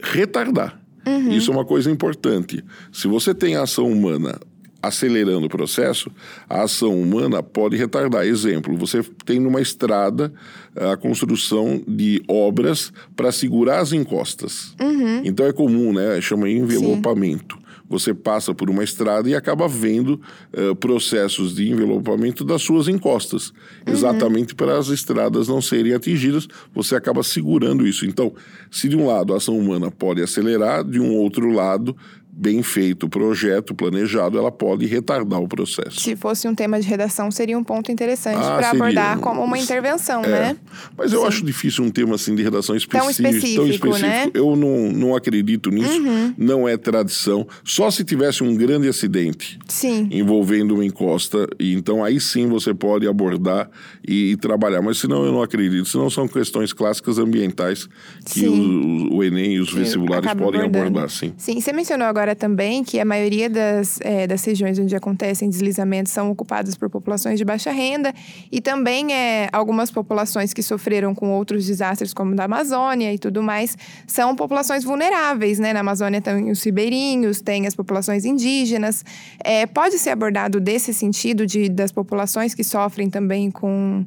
retardar. 0.00 0.80
Uhum. 1.06 1.30
Isso 1.30 1.50
é 1.50 1.54
uma 1.54 1.64
coisa 1.64 1.90
importante. 1.90 2.64
Se 2.92 3.08
você 3.08 3.34
tem 3.34 3.56
a 3.56 3.62
ação 3.62 3.90
humana 3.90 4.38
acelerando 4.80 5.46
o 5.46 5.50
processo, 5.50 6.10
a 6.48 6.62
ação 6.62 7.00
humana 7.00 7.42
pode 7.42 7.76
retardar. 7.76 8.24
Exemplo, 8.24 8.76
você 8.76 9.02
tem 9.24 9.40
numa 9.40 9.60
estrada 9.60 10.32
a 10.76 10.96
construção 10.96 11.82
de 11.86 12.22
obras 12.28 12.92
para 13.16 13.32
segurar 13.32 13.80
as 13.80 13.92
encostas. 13.92 14.74
Uhum. 14.80 15.22
Então 15.24 15.46
é 15.46 15.52
comum, 15.52 15.92
né? 15.92 16.20
Chama 16.20 16.48
envelopamento. 16.48 17.56
Sim. 17.56 17.67
Você 17.88 18.12
passa 18.12 18.54
por 18.54 18.68
uma 18.68 18.84
estrada 18.84 19.28
e 19.28 19.34
acaba 19.34 19.66
vendo 19.66 20.20
uh, 20.52 20.76
processos 20.76 21.54
de 21.54 21.70
envelopamento 21.70 22.44
das 22.44 22.62
suas 22.62 22.88
encostas. 22.88 23.48
Uhum. 23.48 23.92
Exatamente 23.92 24.54
para 24.54 24.76
as 24.76 24.88
estradas 24.88 25.48
não 25.48 25.62
serem 25.62 25.94
atingidas, 25.94 26.46
você 26.74 26.94
acaba 26.94 27.22
segurando 27.22 27.86
isso. 27.86 28.04
Então, 28.04 28.32
se 28.70 28.88
de 28.88 28.96
um 28.96 29.06
lado 29.06 29.32
a 29.32 29.38
ação 29.38 29.58
humana 29.58 29.90
pode 29.90 30.22
acelerar, 30.22 30.84
de 30.84 31.00
um 31.00 31.14
outro 31.14 31.50
lado, 31.50 31.96
bem 32.38 32.62
feito 32.62 33.06
o 33.06 33.08
projeto, 33.08 33.74
planejado, 33.74 34.38
ela 34.38 34.52
pode 34.52 34.86
retardar 34.86 35.40
o 35.40 35.48
processo. 35.48 36.00
Se 36.00 36.14
fosse 36.14 36.46
um 36.46 36.54
tema 36.54 36.80
de 36.80 36.86
redação, 36.86 37.30
seria 37.32 37.58
um 37.58 37.64
ponto 37.64 37.90
interessante 37.90 38.38
ah, 38.40 38.56
para 38.56 38.70
abordar 38.70 39.18
como 39.18 39.42
uma 39.42 39.58
intervenção, 39.58 40.22
é. 40.24 40.28
né? 40.28 40.56
Mas 40.96 41.12
eu 41.12 41.22
Sim. 41.22 41.26
acho 41.26 41.44
difícil 41.44 41.84
um 41.84 41.90
tema 41.90 42.14
assim 42.14 42.36
de 42.36 42.42
redação 42.42 42.76
específico, 42.76 43.02
tão 43.02 43.10
específico. 43.10 43.56
Tão 43.56 43.66
específico. 43.66 44.06
Né? 44.06 44.30
Eu 44.34 44.54
não, 44.54 44.92
não 44.92 45.16
acredito 45.16 45.70
nisso, 45.70 46.00
uhum. 46.00 46.32
não 46.38 46.68
é 46.68 46.76
tradição. 46.76 47.46
Só 47.64 47.90
se 47.90 48.04
tivesse 48.04 48.44
um 48.44 48.54
grande 48.54 48.86
acidente 48.88 49.58
sim. 49.66 50.08
envolvendo 50.12 50.74
uma 50.74 50.84
encosta, 50.84 51.48
e 51.58 51.74
então 51.74 52.04
aí 52.04 52.20
sim 52.20 52.46
você 52.46 52.72
pode 52.72 53.08
abordar 53.08 53.68
e, 54.06 54.32
e 54.32 54.36
trabalhar. 54.36 54.80
Mas 54.80 54.98
senão 54.98 55.24
eu 55.24 55.32
não 55.32 55.42
acredito. 55.42 55.88
Senão 55.88 56.08
são 56.08 56.28
questões 56.28 56.72
clássicas 56.72 57.18
ambientais 57.18 57.88
que 58.26 58.46
o, 58.46 59.16
o, 59.16 59.24
Enem 59.24 59.54
e 59.54 59.60
os 59.60 59.72
vestibulares 59.72 60.32
podem 60.34 60.60
abordando. 60.60 60.78
abordar, 60.78 61.10
sim. 61.10 61.32
Sim, 61.36 61.60
você 61.60 61.72
mencionou 61.72 62.06
agora 62.06 62.27
agora 62.28 62.36
também 62.36 62.84
que 62.84 63.00
a 63.00 63.04
maioria 63.04 63.48
das, 63.48 63.98
é, 64.02 64.26
das 64.26 64.44
regiões 64.44 64.78
onde 64.78 64.94
acontecem 64.94 65.48
deslizamentos 65.48 66.12
são 66.12 66.30
ocupadas 66.30 66.76
por 66.76 66.90
populações 66.90 67.38
de 67.38 67.44
baixa 67.44 67.70
renda 67.70 68.12
e 68.52 68.60
também 68.60 69.12
é, 69.12 69.48
algumas 69.52 69.90
populações 69.90 70.52
que 70.52 70.62
sofreram 70.62 71.14
com 71.14 71.30
outros 71.30 71.66
desastres, 71.66 72.12
como 72.12 72.34
da 72.34 72.44
Amazônia 72.44 73.12
e 73.12 73.18
tudo 73.18 73.42
mais, 73.42 73.76
são 74.06 74.36
populações 74.36 74.84
vulneráveis, 74.84 75.58
né? 75.58 75.72
Na 75.72 75.80
Amazônia 75.80 76.20
tem 76.20 76.50
os 76.50 76.62
ribeirinhos, 76.62 77.40
tem 77.40 77.66
as 77.66 77.74
populações 77.74 78.24
indígenas. 78.24 79.04
É, 79.42 79.66
pode 79.66 79.98
ser 79.98 80.10
abordado 80.10 80.60
desse 80.60 80.92
sentido 80.92 81.46
de, 81.46 81.68
das 81.68 81.92
populações 81.92 82.54
que 82.54 82.64
sofrem 82.64 83.08
também 83.08 83.50
com 83.50 84.04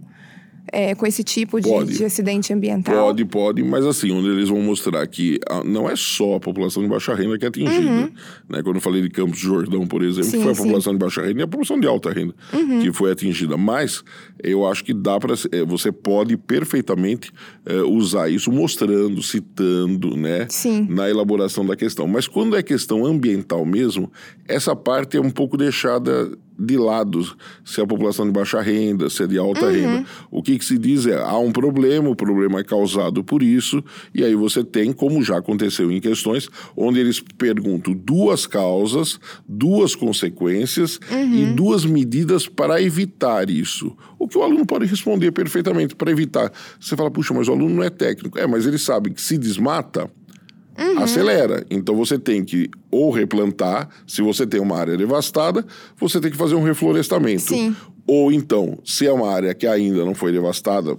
é, 0.72 0.96
com 0.96 1.06
esse 1.06 1.24
tipo 1.24 1.60
de, 1.60 1.98
de, 1.98 2.06
acidente 2.06 2.54
ambiental? 2.54 3.08
Pode, 3.08 3.26
pode, 3.26 3.64
mas 3.64 3.86
assim, 3.86 4.12
onde 4.12 4.30
eles 4.30 4.50
vão 4.50 4.62
mostrar 4.62 5.06
que 5.08 5.40
a, 5.50 5.64
não 5.64 5.90
é 5.90 5.96
só 5.96 6.36
a 6.36 6.40
população 6.40 6.84
de 6.84 6.90
baixa 6.90 7.14
renda 7.14 7.38
que 7.38 7.46
é 7.46 7.48
atingida. 7.48 7.90
Uhum. 7.90 8.10
Né? 8.50 8.64
Quando 8.64 8.76
eu 8.76 8.82
falei 8.82 9.02
de 9.02 9.10
Campos 9.10 9.38
de 9.40 9.46
Jordão, 9.46 9.88
por 9.88 10.04
exemplo, 10.04 10.30
sim, 10.30 10.42
foi 10.42 10.52
a 10.52 10.56
sim. 10.56 10.64
população 10.64 10.94
de 10.94 11.00
baixa 11.00 11.22
renda 11.22 11.40
e 11.40 11.44
a 11.44 11.48
população 11.48 11.80
de 11.80 11.88
alta 11.88 12.12
renda 12.12 12.34
uhum. 12.54 12.82
que 12.82 12.92
foi 12.92 13.12
atingida. 13.12 13.58
Mas 13.58 14.04
eu 14.44 14.68
acho 14.68 14.84
que 14.84 14.94
dá 14.94 15.20
para. 15.20 15.34
É, 15.52 15.64
você 15.66 15.92
pode 15.92 16.38
perfeitamente 16.38 17.32
é, 17.66 17.82
usar 17.82 18.30
isso 18.30 18.52
mostrando, 18.52 19.22
citando, 19.22 20.16
né? 20.16 20.48
Sim. 20.50 20.88
Na 20.90 21.10
elaboração 21.10 21.66
da 21.66 21.76
questão. 21.76 22.08
Mas 22.08 22.28
quando 22.28 22.56
é 22.56 22.64
questão 22.64 23.06
ambiental 23.06 23.66
mesmo, 23.66 24.12
essa 24.48 24.76
parte 24.76 25.18
é 25.18 25.22
um 25.22 25.30
pouco 25.30 25.58
deixada 25.58 26.32
de 26.58 26.78
lado 26.78 27.22
se 27.66 27.82
a 27.82 27.88
população 27.88 28.26
de 28.26 28.32
baixa 28.32 28.62
renda, 28.62 29.10
se 29.10 29.24
é 29.24 29.28
de 29.28 29.38
alta 29.38 29.66
uhum. 29.66 29.72
renda. 29.72 30.06
O 30.30 30.42
que, 30.44 30.58
que, 30.58 30.66
se 30.66 30.78
diz 30.78 31.06
é 31.06 31.18
há 31.18 31.38
um 31.38 31.52
problema, 31.52 32.10
o 32.10 32.16
problema 32.16 32.60
é 32.60 32.64
causado 32.64 33.24
por 33.24 33.42
isso, 33.42 33.84
e 34.14 34.24
aí 34.24 34.36
você 34.36 34.64
tem, 34.64 34.92
como 34.92 35.24
já 35.24 35.38
aconteceu 35.38 35.92
em 35.92 36.00
questões, 36.00 36.50
onde 36.76 37.00
eles 37.00 37.20
perguntam 37.20 37.94
duas 37.94 38.46
causas, 38.46 39.20
duas 39.48 39.96
consequências 39.96 41.00
uhum. 41.12 41.36
e 41.36 41.46
duas 41.54 41.86
medidas 41.86 42.48
para 42.48 42.82
evitar 42.82 43.50
isso. 43.50 43.96
O 44.20 44.28
que 44.28 44.38
o 44.38 44.44
aluno 44.44 44.66
pode 44.66 44.86
responder 44.86 45.32
perfeitamente 45.32 45.96
para 45.96 46.12
evitar. 46.12 46.52
Você 46.80 46.96
fala, 46.96 47.10
puxa, 47.10 47.34
mas 47.34 47.48
o 47.48 47.54
aluno 47.54 47.76
não 47.76 47.84
é 47.84 47.90
técnico. 47.90 48.38
É, 48.38 48.46
mas 48.46 48.68
ele 48.68 48.78
sabe 48.78 49.12
que 49.12 49.22
se 49.22 49.38
desmata, 49.38 50.10
Uhum. 50.82 51.00
acelera. 51.00 51.66
Então 51.70 51.96
você 51.96 52.18
tem 52.18 52.44
que 52.44 52.70
ou 52.90 53.12
replantar, 53.12 53.90
se 54.08 54.22
você 54.22 54.46
tem 54.46 54.60
uma 54.60 54.78
área 54.78 54.98
devastada, 54.98 55.66
você 55.98 56.20
tem 56.20 56.32
que 56.32 56.38
fazer 56.38 56.56
um 56.56 56.64
reflorestamento. 56.64 57.54
Sim. 57.54 57.76
Ou 58.08 58.32
então, 58.32 58.78
se 58.84 59.06
é 59.06 59.12
uma 59.12 59.30
área 59.30 59.54
que 59.54 59.68
ainda 59.68 60.04
não 60.04 60.16
foi 60.16 60.32
devastada, 60.32 60.98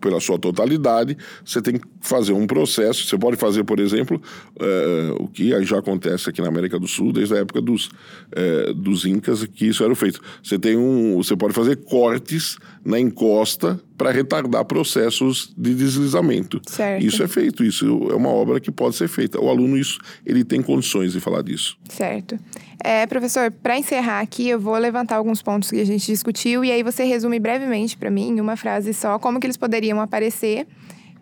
pela 0.00 0.20
sua 0.20 0.38
totalidade, 0.38 1.16
você 1.44 1.60
tem 1.60 1.74
que 1.74 1.86
fazer 2.00 2.32
um 2.32 2.46
processo. 2.46 3.06
Você 3.06 3.18
pode 3.18 3.36
fazer, 3.36 3.64
por 3.64 3.80
exemplo, 3.80 4.20
uh, 4.56 5.22
o 5.22 5.28
que 5.28 5.50
já 5.64 5.78
acontece 5.78 6.30
aqui 6.30 6.40
na 6.40 6.48
América 6.48 6.78
do 6.78 6.86
Sul 6.86 7.12
desde 7.12 7.34
a 7.34 7.38
época 7.38 7.60
dos, 7.60 7.86
uh, 7.86 8.74
dos 8.74 9.04
Incas, 9.04 9.44
que 9.44 9.66
isso 9.66 9.84
era 9.84 9.94
feito. 9.94 10.20
Você 10.42 10.58
tem 10.58 10.76
um, 10.76 11.16
você 11.16 11.36
pode 11.36 11.54
fazer 11.54 11.76
cortes 11.76 12.58
na 12.84 12.98
encosta 13.00 13.80
para 13.96 14.10
retardar 14.10 14.64
processos 14.64 15.52
de 15.56 15.74
deslizamento. 15.74 16.60
Certo. 16.66 17.04
Isso 17.04 17.22
é 17.22 17.28
feito, 17.28 17.64
isso 17.64 18.08
é 18.10 18.14
uma 18.14 18.28
obra 18.28 18.60
que 18.60 18.70
pode 18.70 18.94
ser 18.94 19.08
feita. 19.08 19.40
O 19.40 19.48
aluno 19.48 19.76
isso 19.76 19.98
ele 20.24 20.44
tem 20.44 20.62
condições 20.62 21.12
de 21.12 21.20
falar 21.20 21.42
disso. 21.42 21.76
Certo. 21.88 22.38
É, 22.84 23.06
professor, 23.06 23.50
para 23.50 23.78
encerrar 23.78 24.20
aqui, 24.20 24.48
eu 24.48 24.60
vou 24.60 24.76
levantar 24.76 25.16
alguns 25.16 25.40
pontos 25.42 25.70
que 25.70 25.80
a 25.80 25.84
gente 25.84 26.06
discutiu 26.06 26.64
e 26.64 26.70
aí 26.70 26.82
você 26.82 27.04
resume 27.04 27.40
brevemente 27.40 27.96
para 27.96 28.10
mim, 28.10 28.28
em 28.28 28.40
uma 28.40 28.56
frase 28.56 28.92
só, 28.92 29.18
como 29.18 29.40
que 29.40 29.46
eles 29.46 29.56
poderiam 29.56 29.85
aparecer 30.00 30.66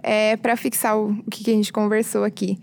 é, 0.03 0.37
para 0.37 0.57
fixar 0.57 0.99
o, 0.99 1.11
o 1.11 1.31
que 1.31 1.51
a 1.51 1.55
gente 1.55 1.73
conversou 1.73 2.25
aqui. 2.25 2.59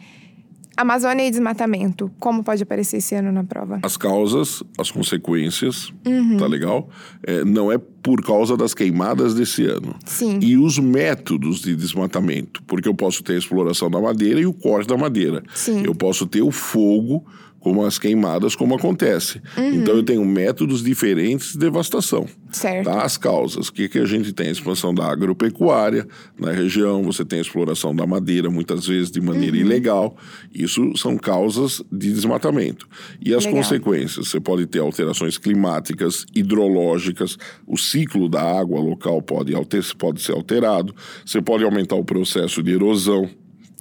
Amazônia 0.78 1.28
e 1.28 1.30
desmatamento, 1.30 2.10
como 2.20 2.44
pode 2.44 2.64
aparecer 2.64 2.98
esse 2.98 3.14
ano 3.14 3.32
na 3.32 3.44
prova? 3.44 3.80
As 3.84 3.98
causas, 3.98 4.64
as 4.78 4.90
consequências, 4.90 5.94
uhum. 6.06 6.38
tá 6.38 6.48
legal? 6.48 6.90
É, 7.24 7.44
não 7.44 7.72
é 7.72 7.78
por 7.78 8.24
causa 8.24 8.56
das 8.56 8.74
queimadas 8.74 9.36
desse 9.36 9.66
ano. 9.66 9.96
Sim. 10.06 10.40
E 10.42 10.58
os 10.58 10.80
métodos 10.80 11.60
de 11.60 11.76
desmatamento, 11.76 12.64
porque 12.64 12.88
eu 12.88 12.96
posso 12.96 13.22
ter 13.22 13.34
a 13.34 13.38
exploração 13.38 13.92
da 13.92 14.00
madeira 14.00 14.40
e 14.40 14.46
o 14.46 14.54
corte 14.54 14.88
da 14.88 14.98
madeira. 14.98 15.44
Sim. 15.54 15.84
Eu 15.84 15.94
posso 15.94 16.26
ter 16.26 16.42
o 16.42 16.52
fogo 16.52 17.26
como 17.62 17.86
as 17.86 17.97
queimadas, 17.97 18.56
como 18.56 18.76
acontece. 18.76 19.41
Uhum. 19.56 19.76
Então 19.76 19.95
eu 19.95 20.04
tenho 20.04 20.26
métodos 20.26 20.84
diferentes 20.84 21.54
de 21.54 21.60
devastação. 21.60 22.26
Certo. 22.52 22.86
Tá? 22.86 23.04
As 23.04 23.17
causas. 23.17 23.69
O 23.69 23.74
que, 23.74 23.88
que 23.88 24.00
a 24.00 24.06
gente 24.06 24.34
tem? 24.34 24.47
A 24.47 24.52
expansão 24.52 24.93
da 24.93 25.06
agropecuária 25.06 26.06
na 26.38 26.52
região, 26.52 27.04
você 27.04 27.24
tem 27.24 27.39
a 27.39 27.41
exploração 27.41 27.95
da 27.95 28.06
madeira, 28.06 28.50
muitas 28.50 28.88
vezes 28.88 29.12
de 29.12 29.21
maneira 29.21 29.56
uhum. 29.56 29.62
ilegal. 29.62 30.17
Isso 30.54 30.91
são 30.97 31.15
causas 31.17 31.82
de 31.91 32.12
desmatamento. 32.12 32.88
E 33.24 33.34
as 33.34 33.45
Legal. 33.45 33.62
consequências? 33.62 34.28
Você 34.28 34.39
pode 34.39 34.65
ter 34.65 34.80
alterações 34.80 35.38
climáticas, 35.38 36.26
hidrológicas, 36.36 37.38
o 37.67 37.78
ciclo 37.78 38.28
da 38.28 38.41
água 38.41 38.80
local 38.80 39.21
pode, 39.21 39.54
alter, 39.54 39.84
pode 39.97 40.21
ser 40.21 40.34
alterado, 40.34 40.95
você 41.24 41.41
pode 41.41 41.63
aumentar 41.63 41.95
o 41.95 42.04
processo 42.04 42.63
de 42.63 42.71
erosão 42.71 43.30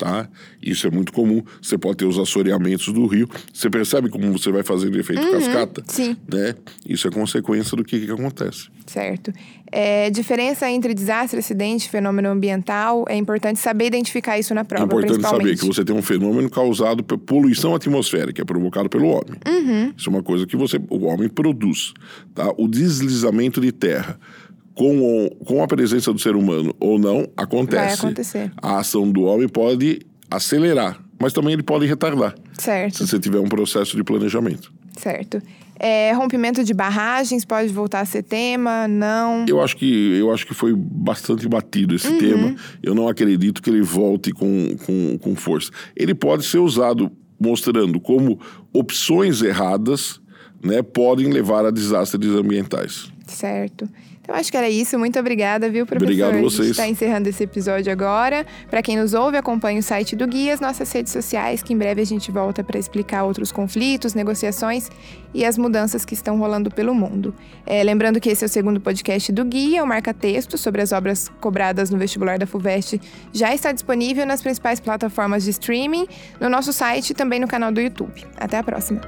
tá? 0.00 0.26
Isso 0.62 0.86
é 0.86 0.90
muito 0.90 1.12
comum. 1.12 1.42
Você 1.60 1.76
pode 1.76 1.98
ter 1.98 2.06
os 2.06 2.18
assoreamentos 2.18 2.90
do 2.92 3.06
rio. 3.06 3.28
Você 3.52 3.68
percebe 3.68 4.08
como 4.08 4.32
você 4.32 4.50
vai 4.50 4.62
fazendo 4.62 4.98
efeito 4.98 5.22
uhum, 5.22 5.32
cascata? 5.32 5.84
Sim. 5.86 6.16
Né? 6.26 6.54
Isso 6.88 7.06
é 7.06 7.10
consequência 7.10 7.76
do 7.76 7.84
que, 7.84 8.06
que 8.06 8.10
acontece. 8.10 8.68
Certo. 8.86 9.30
É, 9.70 10.08
diferença 10.10 10.68
entre 10.70 10.94
desastre, 10.94 11.38
acidente, 11.38 11.88
fenômeno 11.90 12.30
ambiental. 12.30 13.04
É 13.08 13.16
importante 13.16 13.60
saber 13.60 13.86
identificar 13.86 14.38
isso 14.38 14.54
na 14.54 14.64
prova, 14.64 14.84
É 14.84 14.86
importante 14.86 15.22
saber 15.22 15.56
que 15.56 15.66
você 15.66 15.84
tem 15.84 15.94
um 15.94 16.02
fenômeno 16.02 16.48
causado 16.48 17.04
por 17.04 17.18
poluição 17.18 17.74
atmosférica, 17.74 18.40
é 18.40 18.44
provocado 18.44 18.88
pelo 18.88 19.08
homem. 19.08 19.38
Uhum. 19.46 19.92
Isso 19.96 20.08
é 20.08 20.12
uma 20.12 20.22
coisa 20.22 20.46
que 20.46 20.56
você, 20.56 20.80
o 20.88 21.04
homem 21.04 21.28
produz. 21.28 21.92
Tá? 22.34 22.50
O 22.56 22.66
deslizamento 22.66 23.60
de 23.60 23.70
terra 23.70 24.18
com, 24.74 25.28
com 25.44 25.62
a 25.62 25.66
presença 25.66 26.12
do 26.12 26.18
ser 26.18 26.36
humano 26.36 26.74
ou 26.78 26.98
não, 26.98 27.28
acontece. 27.36 27.84
Vai 27.84 27.94
acontecer. 27.94 28.52
A 28.60 28.78
ação 28.78 29.10
do 29.10 29.22
homem 29.22 29.48
pode 29.48 30.00
acelerar, 30.30 31.00
mas 31.18 31.32
também 31.32 31.52
ele 31.52 31.62
pode 31.62 31.86
retardar. 31.86 32.34
Certo. 32.58 32.98
Se 32.98 33.06
você 33.06 33.18
tiver 33.18 33.40
um 33.40 33.48
processo 33.48 33.96
de 33.96 34.04
planejamento. 34.04 34.72
Certo. 34.96 35.40
É, 35.82 36.12
rompimento 36.12 36.62
de 36.62 36.74
barragens 36.74 37.42
pode 37.42 37.72
voltar 37.72 38.00
a 38.00 38.04
ser 38.04 38.22
tema? 38.22 38.86
Não? 38.86 39.46
Eu 39.48 39.62
acho 39.62 39.76
que, 39.78 40.18
eu 40.18 40.30
acho 40.30 40.46
que 40.46 40.52
foi 40.52 40.74
bastante 40.76 41.48
batido 41.48 41.94
esse 41.94 42.08
uhum. 42.08 42.18
tema. 42.18 42.56
Eu 42.82 42.94
não 42.94 43.08
acredito 43.08 43.62
que 43.62 43.70
ele 43.70 43.80
volte 43.80 44.30
com, 44.30 44.76
com, 44.84 45.18
com 45.18 45.34
força. 45.34 45.70
Ele 45.96 46.14
pode 46.14 46.44
ser 46.44 46.58
usado 46.58 47.10
mostrando 47.40 47.98
como 47.98 48.38
opções 48.74 49.40
erradas 49.40 50.20
né, 50.62 50.82
podem 50.82 51.28
levar 51.28 51.64
a 51.64 51.70
desastres 51.70 52.30
ambientais. 52.30 53.10
Certo. 53.26 53.88
Então 54.22 54.34
acho 54.34 54.50
que 54.50 54.56
era 54.56 54.68
isso. 54.68 54.98
Muito 54.98 55.18
obrigada, 55.18 55.68
viu, 55.68 55.86
professor? 55.86 56.12
Obrigado 56.12 56.36
a 56.36 56.42
vocês. 56.42 56.60
A 56.60 56.62
gente 56.62 56.70
está 56.72 56.88
encerrando 56.88 57.28
esse 57.28 57.42
episódio 57.42 57.90
agora. 57.90 58.46
Para 58.68 58.82
quem 58.82 58.96
nos 58.96 59.14
ouve, 59.14 59.36
acompanhe 59.36 59.78
o 59.78 59.82
site 59.82 60.14
do 60.14 60.26
Guia, 60.26 60.54
as 60.54 60.60
nossas 60.60 60.90
redes 60.92 61.12
sociais, 61.12 61.62
que 61.62 61.72
em 61.72 61.76
breve 61.76 62.00
a 62.00 62.04
gente 62.04 62.30
volta 62.30 62.62
para 62.62 62.78
explicar 62.78 63.24
outros 63.24 63.50
conflitos, 63.50 64.14
negociações 64.14 64.88
e 65.34 65.44
as 65.44 65.56
mudanças 65.56 66.04
que 66.04 66.14
estão 66.14 66.38
rolando 66.38 66.70
pelo 66.70 66.94
mundo. 66.94 67.34
É, 67.66 67.82
lembrando 67.82 68.20
que 68.20 68.28
esse 68.28 68.44
é 68.44 68.46
o 68.46 68.48
segundo 68.48 68.80
podcast 68.80 69.32
do 69.32 69.44
Guia, 69.44 69.82
o 69.82 69.86
Marca 69.86 70.12
Texto, 70.12 70.58
sobre 70.58 70.82
as 70.82 70.92
obras 70.92 71.28
cobradas 71.40 71.90
no 71.90 71.98
vestibular 71.98 72.38
da 72.38 72.46
FUVEST, 72.46 73.00
já 73.32 73.54
está 73.54 73.72
disponível 73.72 74.26
nas 74.26 74.42
principais 74.42 74.80
plataformas 74.80 75.44
de 75.44 75.50
streaming, 75.50 76.06
no 76.40 76.48
nosso 76.48 76.72
site 76.72 77.10
e 77.10 77.14
também 77.14 77.40
no 77.40 77.48
canal 77.48 77.72
do 77.72 77.80
YouTube. 77.80 78.24
Até 78.36 78.58
a 78.58 78.62
próxima! 78.62 79.00